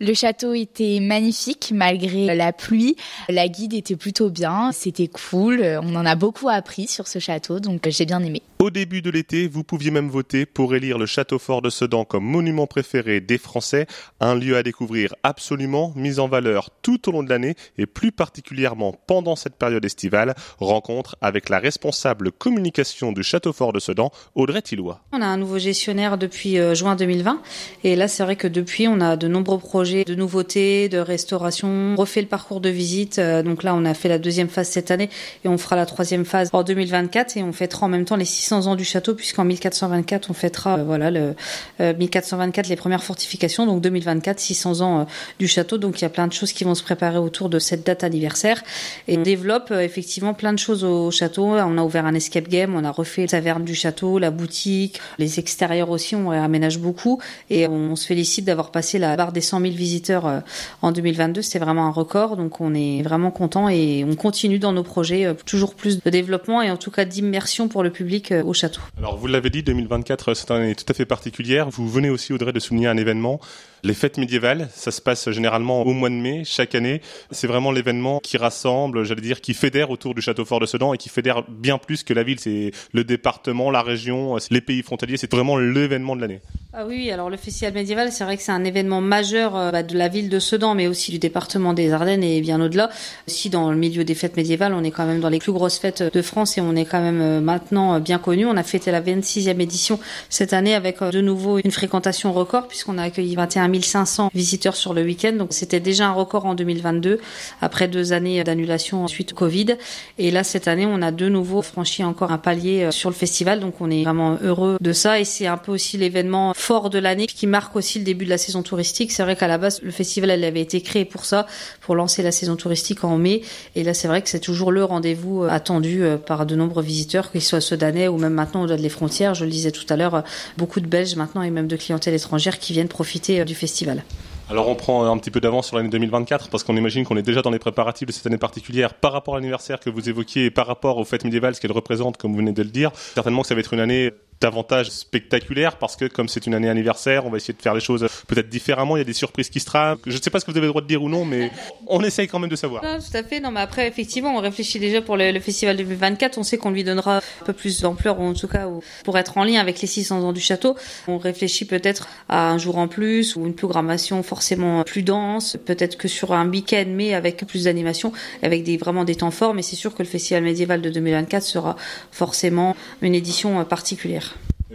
Le 0.00 0.14
château 0.14 0.54
était 0.54 0.98
magnifique 1.00 1.72
malgré 1.74 2.34
la 2.34 2.52
pluie. 2.52 2.96
La 3.28 3.48
guide 3.48 3.74
était 3.74 3.96
plutôt 3.96 4.30
bien, 4.30 4.70
c'était 4.72 5.08
cool. 5.08 5.80
On 5.82 5.94
en 5.96 6.06
a 6.06 6.14
beaucoup 6.14 6.48
appris 6.48 6.86
sur 6.86 7.08
ce 7.08 7.18
château, 7.18 7.60
donc 7.60 7.88
j'ai 7.88 8.06
bien 8.06 8.22
aimé. 8.22 8.42
Au 8.68 8.70
début 8.70 9.00
de 9.00 9.08
l'été, 9.08 9.48
vous 9.48 9.64
pouviez 9.64 9.90
même 9.90 10.10
voter 10.10 10.44
pour 10.44 10.74
élire 10.74 10.98
le 10.98 11.06
château 11.06 11.38
fort 11.38 11.62
de 11.62 11.70
Sedan 11.70 12.04
comme 12.04 12.24
monument 12.24 12.66
préféré 12.66 13.22
des 13.22 13.38
Français, 13.38 13.86
un 14.20 14.34
lieu 14.34 14.58
à 14.58 14.62
découvrir 14.62 15.14
absolument, 15.22 15.94
mis 15.96 16.18
en 16.18 16.28
valeur 16.28 16.68
tout 16.82 17.08
au 17.08 17.12
long 17.12 17.22
de 17.22 17.30
l'année 17.30 17.54
et 17.78 17.86
plus 17.86 18.12
particulièrement 18.12 18.94
pendant 19.06 19.36
cette 19.36 19.54
période 19.54 19.86
estivale. 19.86 20.34
Rencontre 20.58 21.16
avec 21.22 21.48
la 21.48 21.60
responsable 21.60 22.30
communication 22.30 23.12
du 23.12 23.22
château 23.22 23.54
fort 23.54 23.72
de 23.72 23.80
Sedan, 23.80 24.12
Audrey 24.34 24.60
Tillois. 24.60 25.00
On 25.12 25.22
a 25.22 25.26
un 25.26 25.38
nouveau 25.38 25.58
gestionnaire 25.58 26.18
depuis 26.18 26.58
euh, 26.58 26.74
juin 26.74 26.94
2020 26.94 27.40
et 27.84 27.96
là 27.96 28.06
c'est 28.06 28.22
vrai 28.22 28.36
que 28.36 28.48
depuis 28.48 28.86
on 28.86 29.00
a 29.00 29.16
de 29.16 29.28
nombreux 29.28 29.56
projets 29.56 30.04
de 30.04 30.14
nouveautés, 30.14 30.90
de 30.90 30.98
restauration. 30.98 31.68
On 31.68 31.96
refait 31.96 32.20
le 32.20 32.28
parcours 32.28 32.60
de 32.60 32.68
visite. 32.68 33.18
Euh, 33.18 33.42
donc 33.42 33.62
là, 33.62 33.74
on 33.74 33.86
a 33.86 33.94
fait 33.94 34.10
la 34.10 34.18
deuxième 34.18 34.50
phase 34.50 34.68
cette 34.68 34.90
année 34.90 35.08
et 35.42 35.48
on 35.48 35.56
fera 35.56 35.74
la 35.74 35.86
troisième 35.86 36.26
phase 36.26 36.50
en 36.52 36.62
2024 36.62 37.38
et 37.38 37.42
on 37.42 37.54
fêtera 37.54 37.86
en 37.86 37.88
même 37.88 38.04
temps 38.04 38.16
les 38.16 38.26
600 38.26 38.57
ans 38.66 38.76
du 38.76 38.84
château 38.84 39.14
puisqu'en 39.14 39.44
1424 39.44 40.30
on 40.30 40.34
fêtera 40.34 40.78
euh, 40.78 40.84
voilà 40.84 41.10
le 41.10 41.34
1424 41.80 42.66
euh, 42.66 42.68
les 42.68 42.76
premières 42.76 43.02
fortifications 43.02 43.66
donc 43.66 43.80
2024 43.80 44.38
600 44.38 44.80
ans 44.80 45.06
du 45.38 45.48
château. 45.48 45.78
Donc 45.78 46.00
il 46.00 46.02
y 46.02 46.06
a 46.06 46.10
plein 46.10 46.26
de 46.26 46.32
choses 46.32 46.52
qui 46.52 46.64
vont 46.64 46.74
se 46.74 46.82
préparer 46.82 47.18
autour 47.18 47.48
de 47.48 47.58
cette 47.58 47.86
date 47.86 48.04
anniversaire 48.04 48.62
et 49.06 49.16
on 49.16 49.22
développe 49.22 49.70
effectivement 49.70 50.34
plein 50.34 50.52
de 50.52 50.58
choses 50.58 50.84
au 50.84 51.10
château. 51.10 51.46
On 51.46 51.78
a 51.78 51.82
ouvert 51.82 52.06
un 52.06 52.14
escape 52.14 52.48
game, 52.48 52.74
on 52.74 52.84
a 52.84 52.90
refait 52.90 53.22
la 53.22 53.28
taverne 53.28 53.64
du 53.64 53.74
château, 53.74 54.18
la 54.18 54.30
boutique, 54.30 55.00
les 55.18 55.38
extérieurs 55.38 55.90
aussi, 55.90 56.16
on 56.16 56.28
réaménage 56.28 56.78
beaucoup 56.78 57.20
et 57.50 57.68
on 57.68 57.94
se 57.96 58.06
félicite 58.06 58.44
d'avoir 58.44 58.70
passé 58.70 58.98
la 58.98 59.16
barre 59.16 59.32
des 59.32 59.40
100 59.40 59.60
000 59.60 59.72
visiteurs 59.74 60.26
euh, 60.26 60.40
en 60.82 60.92
2022. 60.92 61.42
C'était 61.42 61.58
vraiment 61.58 61.86
un 61.86 61.90
record, 61.90 62.36
donc 62.36 62.60
on 62.60 62.74
est 62.74 63.02
vraiment 63.02 63.30
content 63.30 63.68
et 63.68 64.04
on 64.08 64.16
continue 64.16 64.58
dans 64.58 64.72
nos 64.72 64.82
projets 64.82 65.26
euh, 65.26 65.34
toujours 65.46 65.74
plus 65.74 66.02
de 66.02 66.10
développement 66.10 66.62
et 66.62 66.70
en 66.70 66.76
tout 66.76 66.90
cas 66.90 67.04
d'immersion 67.04 67.68
pour 67.68 67.82
le 67.82 67.90
public 67.90 68.32
euh, 68.32 68.42
au 68.48 68.54
château. 68.54 68.80
Alors 68.96 69.16
vous 69.16 69.26
l'avez 69.26 69.50
dit, 69.50 69.62
2024 69.62 70.34
c'est 70.34 70.50
une 70.50 70.56
année 70.56 70.74
tout 70.74 70.86
à 70.88 70.94
fait 70.94 71.04
particulière. 71.04 71.68
Vous 71.70 71.88
venez 71.88 72.10
aussi 72.10 72.32
Audrey 72.32 72.52
de 72.52 72.60
souligner 72.60 72.88
un 72.88 72.96
événement 72.96 73.40
les 73.82 73.94
fêtes 73.94 74.18
médiévales, 74.18 74.68
ça 74.74 74.90
se 74.90 75.00
passe 75.00 75.30
généralement 75.30 75.82
au 75.82 75.92
mois 75.92 76.10
de 76.10 76.14
mai 76.14 76.42
chaque 76.44 76.74
année. 76.74 77.00
C'est 77.30 77.46
vraiment 77.46 77.72
l'événement 77.72 78.20
qui 78.20 78.36
rassemble, 78.36 79.04
j'allais 79.04 79.20
dire, 79.20 79.40
qui 79.40 79.54
fédère 79.54 79.90
autour 79.90 80.14
du 80.14 80.20
château 80.20 80.44
fort 80.44 80.60
de 80.60 80.66
Sedan 80.66 80.94
et 80.94 80.98
qui 80.98 81.08
fédère 81.08 81.42
bien 81.48 81.78
plus 81.78 82.02
que 82.02 82.14
la 82.14 82.22
ville. 82.22 82.40
C'est 82.40 82.72
le 82.92 83.04
département, 83.04 83.70
la 83.70 83.82
région, 83.82 84.36
les 84.50 84.60
pays 84.60 84.82
frontaliers. 84.82 85.16
C'est 85.16 85.30
vraiment 85.30 85.56
l'événement 85.56 86.16
de 86.16 86.20
l'année. 86.20 86.40
Ah 86.72 86.84
oui, 86.86 87.10
alors 87.10 87.30
le 87.30 87.36
festival 87.36 87.74
médiéval, 87.74 88.12
c'est 88.12 88.24
vrai 88.24 88.36
que 88.36 88.42
c'est 88.42 88.52
un 88.52 88.64
événement 88.64 89.00
majeur 89.00 89.56
euh, 89.56 89.70
bah, 89.70 89.82
de 89.82 89.96
la 89.96 90.08
ville 90.08 90.28
de 90.28 90.38
Sedan, 90.38 90.74
mais 90.74 90.86
aussi 90.86 91.10
du 91.10 91.18
département 91.18 91.72
des 91.72 91.92
Ardennes 91.92 92.22
et 92.22 92.40
bien 92.40 92.60
au-delà. 92.60 92.90
Aussi 93.26 93.50
dans 93.50 93.70
le 93.70 93.76
milieu 93.76 94.04
des 94.04 94.14
fêtes 94.14 94.36
médiévales, 94.36 94.74
on 94.74 94.84
est 94.84 94.90
quand 94.90 95.06
même 95.06 95.20
dans 95.20 95.28
les 95.28 95.38
plus 95.38 95.52
grosses 95.52 95.78
fêtes 95.78 96.02
de 96.02 96.22
France 96.22 96.58
et 96.58 96.60
on 96.60 96.76
est 96.76 96.84
quand 96.84 97.00
même 97.00 97.20
euh, 97.20 97.40
maintenant 97.40 97.94
euh, 97.94 97.98
bien 98.00 98.18
connu. 98.18 98.46
On 98.46 98.56
a 98.56 98.62
fêté 98.62 98.90
la 98.90 99.00
26e 99.00 99.60
édition 99.60 99.98
cette 100.28 100.52
année 100.52 100.74
avec 100.74 101.02
de 101.02 101.20
nouveau 101.20 101.58
une 101.58 101.70
fréquentation 101.70 102.32
record 102.32 102.68
puisqu'on 102.68 102.98
a 102.98 103.02
accueilli 103.04 103.34
21 103.34 103.67
1500 103.68 104.30
visiteurs 104.34 104.76
sur 104.76 104.94
le 104.94 105.02
week-end. 105.02 105.32
Donc 105.32 105.52
c'était 105.52 105.80
déjà 105.80 106.08
un 106.08 106.12
record 106.12 106.46
en 106.46 106.54
2022 106.54 107.20
après 107.60 107.88
deux 107.88 108.12
années 108.12 108.42
d'annulation 108.44 109.06
suite 109.08 109.32
Covid. 109.32 109.76
Et 110.18 110.30
là 110.30 110.44
cette 110.44 110.68
année, 110.68 110.86
on 110.86 111.02
a 111.02 111.10
de 111.10 111.28
nouveau 111.28 111.62
franchi 111.62 112.04
encore 112.04 112.32
un 112.32 112.38
palier 112.38 112.84
euh, 112.84 112.90
sur 112.90 113.10
le 113.10 113.14
festival. 113.14 113.60
Donc 113.60 113.80
on 113.80 113.90
est 113.90 114.04
vraiment 114.04 114.38
heureux 114.42 114.76
de 114.80 114.92
ça 114.92 115.20
et 115.20 115.24
c'est 115.24 115.46
un 115.46 115.56
peu 115.56 115.72
aussi 115.72 115.96
l'événement 115.96 116.52
fort 116.54 116.90
de 116.90 116.98
l'année 116.98 117.26
qui 117.26 117.46
marque 117.46 117.76
aussi 117.76 117.98
le 117.98 118.04
début 118.04 118.24
de 118.24 118.30
la 118.30 118.38
saison 118.38 118.62
touristique. 118.62 119.12
C'est 119.12 119.22
vrai 119.22 119.36
qu'à 119.36 119.48
la 119.48 119.58
base 119.58 119.80
le 119.82 119.90
festival 119.90 120.30
avait 120.30 120.60
été 120.60 120.80
créé 120.80 121.04
pour 121.04 121.24
ça, 121.24 121.46
pour 121.80 121.94
lancer 121.94 122.22
la 122.22 122.32
saison 122.32 122.56
touristique 122.56 123.04
en 123.04 123.18
mai. 123.18 123.42
Et 123.74 123.84
là 123.84 123.94
c'est 123.94 124.08
vrai 124.08 124.22
que 124.22 124.28
c'est 124.28 124.40
toujours 124.40 124.72
le 124.72 124.84
rendez-vous 124.84 125.44
euh, 125.44 125.48
attendu 125.48 126.02
euh, 126.02 126.16
par 126.16 126.46
de 126.46 126.56
nombreux 126.56 126.82
visiteurs, 126.82 127.30
qu'ils 127.30 127.42
soient 127.42 127.60
sudanais 127.60 128.08
ou 128.08 128.18
même 128.18 128.34
maintenant 128.34 128.62
au-delà 128.62 128.76
des 128.76 128.88
frontières. 128.88 129.34
Je 129.34 129.44
le 129.44 129.50
disais 129.50 129.70
tout 129.70 129.86
à 129.88 129.96
l'heure, 129.96 130.24
beaucoup 130.56 130.80
de 130.80 130.86
Belges 130.86 131.16
maintenant 131.16 131.42
et 131.42 131.50
même 131.50 131.66
de 131.66 131.76
clientèle 131.76 132.14
étrangère 132.14 132.58
qui 132.58 132.72
viennent 132.72 132.88
profiter 132.88 133.44
du 133.44 133.54
festival. 133.58 134.04
Alors 134.50 134.68
on 134.68 134.74
prend 134.74 135.04
un 135.04 135.18
petit 135.18 135.30
peu 135.30 135.40
d'avance 135.40 135.66
sur 135.66 135.76
l'année 135.76 135.90
2024 135.90 136.48
parce 136.48 136.64
qu'on 136.64 136.76
imagine 136.76 137.04
qu'on 137.04 137.18
est 137.18 137.22
déjà 137.22 137.42
dans 137.42 137.50
les 137.50 137.58
préparatifs 137.58 138.06
de 138.06 138.12
cette 138.12 138.26
année 138.26 138.38
particulière 138.38 138.94
par 138.94 139.12
rapport 139.12 139.34
à 139.34 139.38
l'anniversaire 139.38 139.78
que 139.78 139.90
vous 139.90 140.08
évoquiez 140.08 140.46
et 140.46 140.50
par 140.50 140.66
rapport 140.66 140.96
aux 140.96 141.04
fêtes 141.04 141.24
médiévales, 141.24 141.54
ce 141.54 141.60
qu'elles 141.60 141.72
représentent 141.72 142.16
comme 142.16 142.30
vous 142.30 142.38
venez 142.38 142.52
de 142.52 142.62
le 142.62 142.70
dire. 142.70 142.90
Certainement 142.94 143.42
que 143.42 143.48
ça 143.48 143.54
va 143.54 143.60
être 143.60 143.74
une 143.74 143.80
année 143.80 144.12
davantage 144.40 144.90
spectaculaire 144.90 145.78
parce 145.78 145.96
que 145.96 146.04
comme 146.04 146.28
c'est 146.28 146.46
une 146.46 146.54
année 146.54 146.68
anniversaire, 146.68 147.26
on 147.26 147.30
va 147.30 147.38
essayer 147.38 147.54
de 147.54 147.62
faire 147.62 147.74
les 147.74 147.80
choses 147.80 148.06
peut-être 148.26 148.48
différemment. 148.48 148.96
Il 148.96 149.00
y 149.00 149.02
a 149.02 149.04
des 149.04 149.12
surprises 149.12 149.50
qui 149.50 149.60
se 149.60 149.66
trament. 149.66 149.98
Je 150.06 150.16
ne 150.16 150.22
sais 150.22 150.30
pas 150.30 150.40
ce 150.40 150.44
que 150.44 150.50
vous 150.50 150.56
avez 150.56 150.66
le 150.66 150.72
droit 150.72 150.82
de 150.82 150.86
dire 150.86 151.02
ou 151.02 151.08
non, 151.08 151.24
mais 151.24 151.50
on 151.86 152.02
essaye 152.02 152.28
quand 152.28 152.38
même 152.38 152.50
de 152.50 152.56
savoir. 152.56 152.82
Non, 152.84 152.98
tout 152.98 153.16
à 153.16 153.22
fait. 153.22 153.40
Non, 153.40 153.50
mais 153.50 153.60
après, 153.60 153.88
effectivement, 153.88 154.36
on 154.36 154.40
réfléchit 154.40 154.78
déjà 154.78 155.02
pour 155.02 155.16
le, 155.16 155.38
festival 155.40 155.76
2024. 155.76 156.38
On 156.38 156.42
sait 156.42 156.58
qu'on 156.58 156.70
lui 156.70 156.84
donnera 156.84 157.18
un 157.18 157.44
peu 157.44 157.52
plus 157.52 157.80
d'ampleur, 157.80 158.20
ou 158.20 158.24
en 158.24 158.34
tout 158.34 158.48
cas, 158.48 158.68
pour 159.04 159.18
être 159.18 159.38
en 159.38 159.44
lien 159.44 159.60
avec 159.60 159.80
les 159.80 159.86
600 159.86 160.22
ans 160.22 160.32
du 160.32 160.40
château. 160.40 160.76
On 161.08 161.18
réfléchit 161.18 161.64
peut-être 161.64 162.08
à 162.28 162.50
un 162.50 162.58
jour 162.58 162.78
en 162.78 162.88
plus 162.88 163.36
ou 163.36 163.46
une 163.46 163.54
programmation 163.54 164.22
forcément 164.22 164.82
plus 164.84 165.02
dense, 165.02 165.56
peut-être 165.64 165.96
que 165.96 166.08
sur 166.08 166.32
un 166.32 166.48
week-end, 166.48 166.86
mais 166.88 167.14
avec 167.14 167.44
plus 167.46 167.64
d'animation, 167.64 168.12
avec 168.42 168.68
vraiment 168.78 169.04
des 169.04 169.16
temps 169.16 169.30
forts. 169.30 169.54
Mais 169.54 169.62
c'est 169.62 169.76
sûr 169.76 169.94
que 169.94 170.02
le 170.02 170.08
festival 170.08 170.42
médiéval 170.44 170.80
de 170.80 170.90
2024 170.90 171.42
sera 171.42 171.76
forcément 172.12 172.76
une 173.02 173.14
édition 173.14 173.64
particulière. 173.64 174.27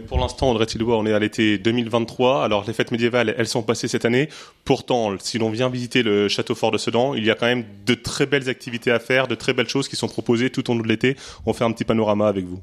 Pour 0.08 0.18
l'instant, 0.18 0.50
Audrey 0.50 0.66
Tillois, 0.66 0.98
on 0.98 1.06
est 1.06 1.12
à 1.12 1.18
l'été 1.18 1.56
2023. 1.58 2.44
Alors, 2.44 2.64
les 2.66 2.72
fêtes 2.72 2.90
médiévales, 2.90 3.34
elles 3.38 3.46
sont 3.46 3.62
passées 3.62 3.86
cette 3.86 4.04
année. 4.04 4.28
Pourtant, 4.64 5.14
si 5.20 5.38
l'on 5.38 5.50
vient 5.50 5.68
visiter 5.68 6.02
le 6.02 6.28
château 6.28 6.54
fort 6.54 6.72
de 6.72 6.78
Sedan, 6.78 7.14
il 7.14 7.24
y 7.24 7.30
a 7.30 7.34
quand 7.34 7.46
même 7.46 7.64
de 7.86 7.94
très 7.94 8.26
belles 8.26 8.48
activités 8.48 8.90
à 8.90 8.98
faire, 8.98 9.28
de 9.28 9.34
très 9.34 9.52
belles 9.52 9.68
choses 9.68 9.88
qui 9.88 9.96
sont 9.96 10.08
proposées 10.08 10.50
tout 10.50 10.68
au 10.68 10.74
long 10.74 10.80
de 10.80 10.88
l'été. 10.88 11.16
On 11.46 11.52
fait 11.52 11.64
un 11.64 11.70
petit 11.70 11.84
panorama 11.84 12.26
avec 12.26 12.44
vous. 12.44 12.60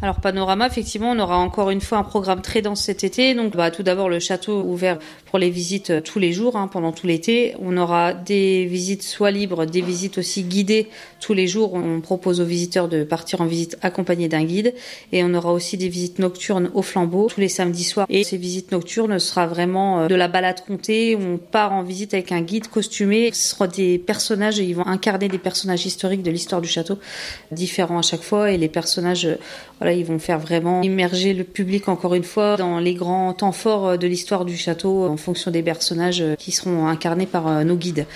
Alors 0.00 0.20
panorama, 0.20 0.68
effectivement, 0.68 1.10
on 1.10 1.18
aura 1.18 1.38
encore 1.38 1.70
une 1.70 1.80
fois 1.80 1.98
un 1.98 2.04
programme 2.04 2.40
très 2.40 2.62
dense 2.62 2.82
cet 2.82 3.02
été. 3.02 3.34
Donc 3.34 3.56
bah, 3.56 3.72
tout 3.72 3.82
d'abord 3.82 4.08
le 4.08 4.20
château 4.20 4.62
ouvert 4.62 5.00
pour 5.26 5.40
les 5.40 5.50
visites 5.50 5.90
euh, 5.90 6.00
tous 6.00 6.20
les 6.20 6.32
jours 6.32 6.54
hein, 6.54 6.68
pendant 6.68 6.92
tout 6.92 7.08
l'été. 7.08 7.56
On 7.60 7.76
aura 7.76 8.14
des 8.14 8.64
visites 8.66 9.02
soit 9.02 9.32
libres, 9.32 9.64
des 9.66 9.80
visites 9.80 10.18
aussi 10.18 10.44
guidées 10.44 10.86
tous 11.20 11.34
les 11.34 11.48
jours. 11.48 11.74
On 11.74 12.00
propose 12.00 12.40
aux 12.40 12.44
visiteurs 12.44 12.86
de 12.86 13.02
partir 13.02 13.40
en 13.40 13.46
visite 13.46 13.76
accompagnés 13.82 14.28
d'un 14.28 14.44
guide 14.44 14.72
et 15.10 15.24
on 15.24 15.34
aura 15.34 15.52
aussi 15.52 15.76
des 15.76 15.88
visites 15.88 16.20
nocturnes 16.20 16.70
au 16.74 16.82
flambeau 16.82 17.26
tous 17.28 17.40
les 17.40 17.48
samedis 17.48 17.82
soirs. 17.82 18.06
Et 18.08 18.22
ces 18.22 18.36
visites 18.36 18.70
nocturnes 18.70 19.18
sera 19.18 19.48
vraiment 19.48 20.02
euh, 20.02 20.06
de 20.06 20.14
la 20.14 20.28
balade 20.28 20.62
comptée. 20.64 21.16
On 21.16 21.38
part 21.38 21.72
en 21.72 21.82
visite 21.82 22.14
avec 22.14 22.30
un 22.30 22.42
guide 22.42 22.68
costumé. 22.68 23.30
Ce 23.32 23.48
sera 23.48 23.66
des 23.66 23.98
personnages 23.98 24.60
et 24.60 24.64
ils 24.64 24.76
vont 24.76 24.86
incarner 24.86 25.26
des 25.26 25.38
personnages 25.38 25.86
historiques 25.86 26.22
de 26.22 26.30
l'histoire 26.30 26.60
du 26.60 26.68
château 26.68 27.00
différents 27.50 27.98
à 27.98 28.02
chaque 28.02 28.22
fois 28.22 28.52
et 28.52 28.58
les 28.58 28.68
personnages 28.68 29.26
euh, 29.26 29.87
ils 29.92 30.04
vont 30.04 30.18
faire 30.18 30.38
vraiment 30.38 30.82
immerger 30.82 31.34
le 31.34 31.44
public 31.44 31.88
encore 31.88 32.14
une 32.14 32.24
fois 32.24 32.56
dans 32.56 32.78
les 32.78 32.94
grands 32.94 33.32
temps 33.32 33.52
forts 33.52 33.98
de 33.98 34.06
l'histoire 34.06 34.44
du 34.44 34.56
château 34.56 35.06
en 35.06 35.16
fonction 35.16 35.50
des 35.50 35.62
personnages 35.62 36.22
qui 36.38 36.52
seront 36.52 36.86
incarnés 36.86 37.26
par 37.26 37.48
euh, 37.48 37.64
nos 37.64 37.76
guides. 37.76 38.06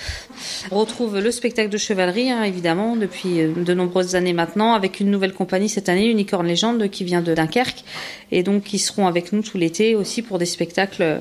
On 0.71 0.79
retrouve 0.79 1.19
le 1.19 1.31
spectacle 1.31 1.69
de 1.69 1.77
chevalerie, 1.77 2.31
hein, 2.31 2.43
évidemment, 2.43 2.95
depuis 2.95 3.41
euh, 3.41 3.53
de 3.53 3.73
nombreuses 3.73 4.15
années 4.15 4.33
maintenant, 4.33 4.73
avec 4.73 4.99
une 4.99 5.09
nouvelle 5.09 5.33
compagnie 5.33 5.69
cette 5.69 5.89
année, 5.89 6.09
Unicorn 6.09 6.45
Légende, 6.45 6.89
qui 6.89 7.03
vient 7.03 7.21
de 7.21 7.33
Dunkerque, 7.33 7.83
et 8.31 8.43
donc 8.43 8.63
qui 8.63 8.79
seront 8.79 9.07
avec 9.07 9.31
nous 9.33 9.41
tout 9.41 9.57
l'été 9.57 9.95
aussi 9.95 10.21
pour 10.21 10.39
des 10.39 10.45
spectacles 10.45 11.01
euh, 11.01 11.19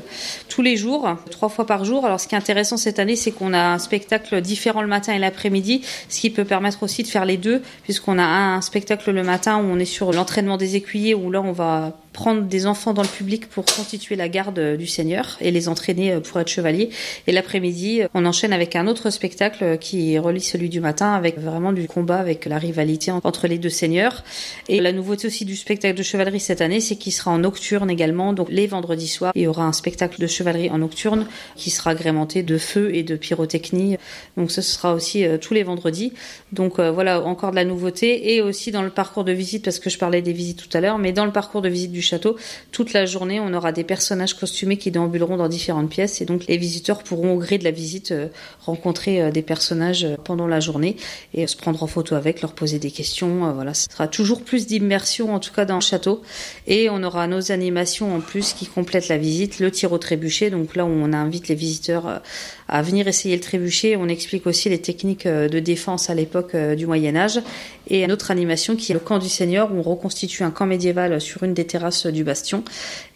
tous 0.48 0.62
les 0.62 0.76
jours, 0.76 1.16
trois 1.30 1.48
fois 1.48 1.66
par 1.66 1.84
jour. 1.84 2.04
Alors 2.06 2.20
ce 2.20 2.28
qui 2.28 2.34
est 2.34 2.38
intéressant 2.38 2.76
cette 2.76 2.98
année, 2.98 3.16
c'est 3.16 3.32
qu'on 3.32 3.52
a 3.52 3.74
un 3.74 3.78
spectacle 3.78 4.40
différent 4.40 4.82
le 4.82 4.88
matin 4.88 5.12
et 5.12 5.18
l'après-midi, 5.18 5.82
ce 6.08 6.20
qui 6.20 6.30
peut 6.30 6.44
permettre 6.44 6.82
aussi 6.82 7.02
de 7.02 7.08
faire 7.08 7.24
les 7.24 7.36
deux, 7.36 7.62
puisqu'on 7.84 8.18
a 8.18 8.24
un 8.24 8.60
spectacle 8.60 9.10
le 9.10 9.22
matin 9.22 9.58
où 9.58 9.64
on 9.64 9.78
est 9.78 9.84
sur 9.84 10.12
des 10.56 10.76
écuyers 10.76 11.14
où 11.14 11.30
là 11.30 11.40
on 11.40 11.52
va 11.52 11.92
prendre 12.12 12.42
des 12.42 12.66
enfants 12.66 12.92
dans 12.92 13.02
le 13.02 13.08
public 13.08 13.48
pour 13.48 13.64
constituer 13.64 14.16
la 14.16 14.28
garde 14.28 14.76
du 14.76 14.86
Seigneur 14.86 15.36
et 15.40 15.50
les 15.50 15.68
entraîner 15.68 16.18
pour 16.20 16.40
être 16.40 16.48
chevaliers. 16.48 16.90
Et 17.26 17.32
l'après-midi, 17.32 18.02
on 18.14 18.26
enchaîne 18.26 18.52
avec 18.52 18.76
un 18.76 18.86
autre 18.86 19.10
spectacle 19.10 19.78
qui 19.78 20.18
relie 20.18 20.40
celui 20.40 20.68
du 20.68 20.80
matin 20.80 21.14
avec 21.14 21.38
vraiment 21.38 21.72
du 21.72 21.88
combat 21.88 22.18
avec 22.18 22.46
la 22.46 22.58
rivalité 22.58 23.10
entre 23.10 23.46
les 23.46 23.58
deux 23.58 23.70
seigneurs. 23.70 24.22
Et 24.68 24.80
la 24.80 24.92
nouveauté 24.92 25.26
aussi 25.26 25.44
du 25.44 25.56
spectacle 25.56 25.96
de 25.96 26.02
chevalerie 26.02 26.40
cette 26.40 26.60
année, 26.60 26.80
c'est 26.80 26.96
qu'il 26.96 27.12
sera 27.12 27.30
en 27.30 27.38
nocturne 27.38 27.90
également. 27.90 28.32
Donc 28.32 28.48
les 28.50 28.66
vendredis 28.66 29.08
soirs, 29.08 29.32
il 29.34 29.42
y 29.42 29.46
aura 29.46 29.64
un 29.64 29.72
spectacle 29.72 30.20
de 30.20 30.26
chevalerie 30.26 30.70
en 30.70 30.78
nocturne 30.78 31.26
qui 31.56 31.70
sera 31.70 31.90
agrémenté 31.90 32.42
de 32.42 32.58
feu 32.58 32.94
et 32.94 33.02
de 33.02 33.16
pyrotechnie. 33.16 33.96
Donc 34.36 34.50
ce 34.50 34.62
sera 34.62 34.94
aussi 34.94 35.24
euh, 35.24 35.38
tous 35.38 35.54
les 35.54 35.62
vendredis. 35.62 36.12
Donc 36.52 36.78
euh, 36.78 36.90
voilà, 36.90 37.22
encore 37.22 37.50
de 37.50 37.56
la 37.56 37.64
nouveauté 37.64 38.34
et 38.34 38.42
aussi 38.42 38.70
dans 38.70 38.82
le 38.82 38.90
parcours 38.90 39.24
de 39.24 39.32
visite 39.32 39.64
parce 39.64 39.78
que 39.78 39.90
je 39.90 39.98
parlais 39.98 40.22
des 40.22 40.32
visites 40.32 40.68
tout 40.68 40.76
à 40.76 40.80
l'heure, 40.80 40.98
mais 40.98 41.12
dans 41.12 41.24
le 41.24 41.32
parcours 41.32 41.62
de 41.62 41.68
visite 41.68 41.92
du 41.92 42.01
château. 42.02 42.36
Toute 42.70 42.92
la 42.92 43.06
journée, 43.06 43.40
on 43.40 43.52
aura 43.54 43.72
des 43.72 43.84
personnages 43.84 44.34
costumés 44.34 44.76
qui 44.76 44.90
déambuleront 44.90 45.36
dans 45.36 45.48
différentes 45.48 45.90
pièces 45.90 46.20
et 46.20 46.24
donc 46.24 46.46
les 46.46 46.56
visiteurs 46.56 47.02
pourront 47.02 47.34
au 47.34 47.38
gré 47.38 47.58
de 47.58 47.64
la 47.64 47.70
visite 47.70 48.12
euh, 48.12 48.28
rencontrer 48.60 49.20
euh, 49.20 49.30
des 49.30 49.42
personnages 49.42 50.04
euh, 50.04 50.16
pendant 50.22 50.46
la 50.46 50.60
journée 50.60 50.96
et 51.34 51.46
se 51.46 51.56
prendre 51.56 51.82
en 51.82 51.86
photo 51.86 52.14
avec, 52.14 52.42
leur 52.42 52.52
poser 52.52 52.78
des 52.78 52.90
questions. 52.90 53.52
Voilà, 53.52 53.74
ce 53.74 53.86
sera 53.90 54.08
toujours 54.08 54.42
plus 54.42 54.66
d'immersion 54.66 55.34
en 55.34 55.40
tout 55.40 55.52
cas 55.52 55.64
dans 55.64 55.76
le 55.76 55.80
château 55.80 56.22
et 56.66 56.90
on 56.90 57.02
aura 57.02 57.26
nos 57.26 57.52
animations 57.52 58.14
en 58.14 58.20
plus 58.20 58.52
qui 58.52 58.66
complètent 58.66 59.08
la 59.08 59.18
visite, 59.18 59.58
le 59.58 59.70
tir 59.70 59.92
au 59.92 59.98
trébuchet. 59.98 60.50
Donc 60.50 60.76
là, 60.76 60.84
on 60.84 61.12
invite 61.12 61.48
les 61.48 61.54
visiteurs 61.54 62.22
à 62.68 62.82
venir 62.82 63.08
essayer 63.08 63.34
le 63.34 63.40
trébuchet. 63.40 63.96
On 63.96 64.08
explique 64.08 64.46
aussi 64.46 64.68
les 64.68 64.80
techniques 64.80 65.26
de 65.26 65.58
défense 65.58 66.10
à 66.10 66.14
l'époque 66.14 66.56
du 66.56 66.86
Moyen 66.86 67.16
Âge 67.16 67.40
et 67.88 68.04
une 68.04 68.12
autre 68.12 68.30
animation 68.30 68.76
qui 68.76 68.92
est 68.92 68.94
le 68.94 69.00
camp 69.00 69.18
du 69.18 69.28
Seigneur 69.28 69.72
où 69.72 69.78
on 69.78 69.82
reconstitue 69.82 70.44
un 70.44 70.50
camp 70.50 70.66
médiéval 70.66 71.20
sur 71.20 71.42
une 71.42 71.54
des 71.54 71.66
terrasses 71.66 71.91
du 72.06 72.24
bastion. 72.24 72.64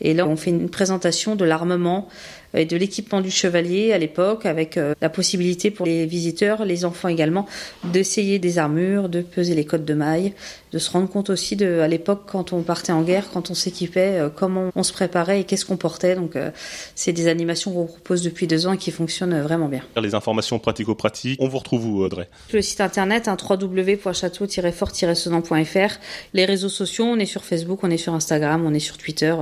Et 0.00 0.14
là, 0.14 0.26
on 0.26 0.36
fait 0.36 0.50
une 0.50 0.68
présentation 0.68 1.34
de 1.34 1.44
l'armement 1.44 2.08
et 2.54 2.64
de 2.64 2.76
l'équipement 2.76 3.20
du 3.20 3.30
chevalier 3.30 3.92
à 3.92 3.98
l'époque, 3.98 4.46
avec 4.46 4.76
euh, 4.76 4.94
la 5.00 5.08
possibilité 5.08 5.70
pour 5.70 5.86
les 5.86 6.06
visiteurs, 6.06 6.64
les 6.64 6.84
enfants 6.84 7.08
également, 7.08 7.46
d'essayer 7.84 8.38
des 8.38 8.58
armures, 8.58 9.08
de 9.08 9.20
peser 9.20 9.54
les 9.54 9.64
codes 9.64 9.84
de 9.84 9.94
mailles, 9.94 10.32
de 10.72 10.78
se 10.78 10.90
rendre 10.90 11.08
compte 11.08 11.30
aussi 11.30 11.54
de, 11.56 11.80
à 11.80 11.88
l'époque, 11.88 12.24
quand 12.26 12.52
on 12.52 12.60
partait 12.62 12.92
en 12.92 13.00
guerre, 13.02 13.30
quand 13.32 13.50
on 13.50 13.54
s'équipait, 13.54 14.18
euh, 14.18 14.28
comment 14.28 14.68
on 14.74 14.82
se 14.82 14.92
préparait 14.92 15.40
et 15.40 15.44
qu'est-ce 15.44 15.64
qu'on 15.64 15.78
portait. 15.78 16.16
Donc, 16.16 16.36
euh, 16.36 16.50
c'est 16.94 17.12
des 17.12 17.28
animations 17.28 17.72
qu'on 17.72 17.86
propose 17.86 18.20
depuis 18.22 18.46
deux 18.46 18.66
ans 18.66 18.72
et 18.72 18.78
qui 18.78 18.90
fonctionnent 18.90 19.40
vraiment 19.40 19.68
bien. 19.68 19.80
Les 20.00 20.14
informations 20.14 20.58
pratico-pratiques, 20.58 21.38
on 21.40 21.48
vous 21.48 21.58
retrouve 21.58 21.86
où, 21.86 22.02
Audrey? 22.02 22.28
Le 22.52 22.60
site 22.62 22.80
internet, 22.80 23.28
hein, 23.28 23.36
www.château-fort-sedan.fr. 23.42 25.98
Les 26.34 26.44
réseaux 26.44 26.68
sociaux, 26.68 27.04
on 27.04 27.18
est 27.18 27.26
sur 27.26 27.44
Facebook, 27.44 27.80
on 27.82 27.90
est 27.90 27.96
sur 27.96 28.14
Instagram, 28.14 28.64
on 28.66 28.74
est 28.74 28.80
sur 28.80 28.98
Twitter. 28.98 29.34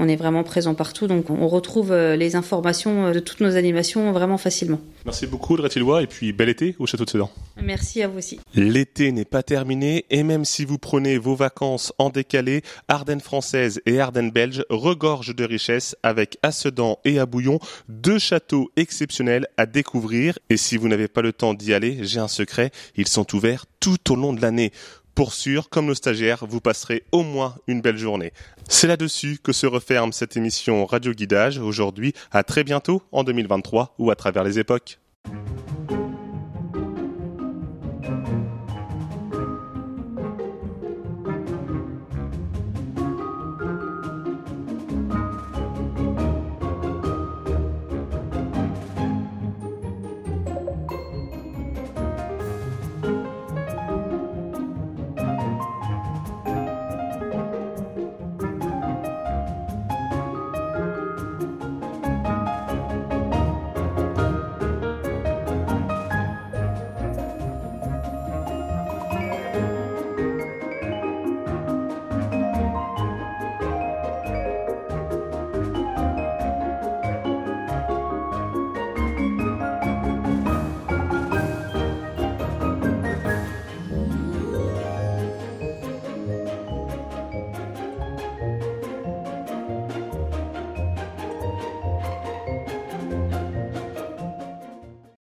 On 0.00 0.06
est 0.06 0.16
vraiment 0.16 0.44
présent 0.44 0.74
partout, 0.74 1.08
donc 1.08 1.28
on 1.28 1.48
retrouve 1.48 1.92
les 1.92 2.36
informations 2.38 3.12
de 3.12 3.18
toutes 3.20 3.40
nos 3.40 3.56
animations 3.56 4.12
vraiment 4.12 4.38
facilement. 4.38 4.80
Merci 5.04 5.26
beaucoup, 5.26 5.54
Audrey 5.54 5.68
Tillois, 5.68 6.02
et 6.02 6.06
puis 6.06 6.32
bel 6.32 6.48
été 6.48 6.74
au 6.78 6.86
Château 6.86 7.04
de 7.04 7.10
Sedan. 7.10 7.30
Merci 7.62 8.02
à 8.02 8.08
vous 8.08 8.18
aussi. 8.18 8.40
L'été 8.54 9.12
n'est 9.12 9.24
pas 9.24 9.42
terminé, 9.42 10.04
et 10.10 10.22
même 10.22 10.44
si 10.44 10.64
vous 10.64 10.78
prenez 10.78 11.18
vos 11.18 11.34
vacances 11.34 11.92
en 11.98 12.10
décalé, 12.10 12.62
Ardennes 12.88 13.20
françaises 13.20 13.80
et 13.86 14.00
Ardennes 14.00 14.30
belges 14.30 14.64
regorgent 14.70 15.34
de 15.34 15.44
richesses 15.44 15.96
avec 16.02 16.38
à 16.42 16.52
Sedan 16.52 16.98
et 17.04 17.18
à 17.18 17.26
Bouillon 17.26 17.58
deux 17.88 18.18
châteaux 18.18 18.70
exceptionnels 18.76 19.46
à 19.56 19.66
découvrir. 19.66 20.38
Et 20.50 20.56
si 20.56 20.76
vous 20.76 20.88
n'avez 20.88 21.08
pas 21.08 21.22
le 21.22 21.32
temps 21.32 21.54
d'y 21.54 21.74
aller, 21.74 21.98
j'ai 22.02 22.20
un 22.20 22.28
secret, 22.28 22.70
ils 22.96 23.08
sont 23.08 23.34
ouverts 23.34 23.66
tout 23.80 24.12
au 24.12 24.16
long 24.16 24.32
de 24.32 24.40
l'année. 24.40 24.72
Pour 25.14 25.32
sûr, 25.32 25.68
comme 25.68 25.86
nos 25.86 25.94
stagiaires, 25.94 26.44
vous 26.46 26.60
passerez 26.60 27.04
au 27.12 27.22
moins 27.22 27.56
une 27.66 27.80
belle 27.80 27.98
journée. 27.98 28.32
C'est 28.68 28.86
là-dessus 28.86 29.38
que 29.42 29.52
se 29.52 29.66
referme 29.66 30.12
cette 30.12 30.36
émission 30.36 30.86
Radio 30.86 31.12
Guidage 31.12 31.58
aujourd'hui. 31.58 32.12
À 32.30 32.44
très 32.44 32.64
bientôt 32.64 33.02
en 33.12 33.24
2023 33.24 33.94
ou 33.98 34.10
à 34.10 34.16
travers 34.16 34.44
les 34.44 34.58
époques. 34.58 35.00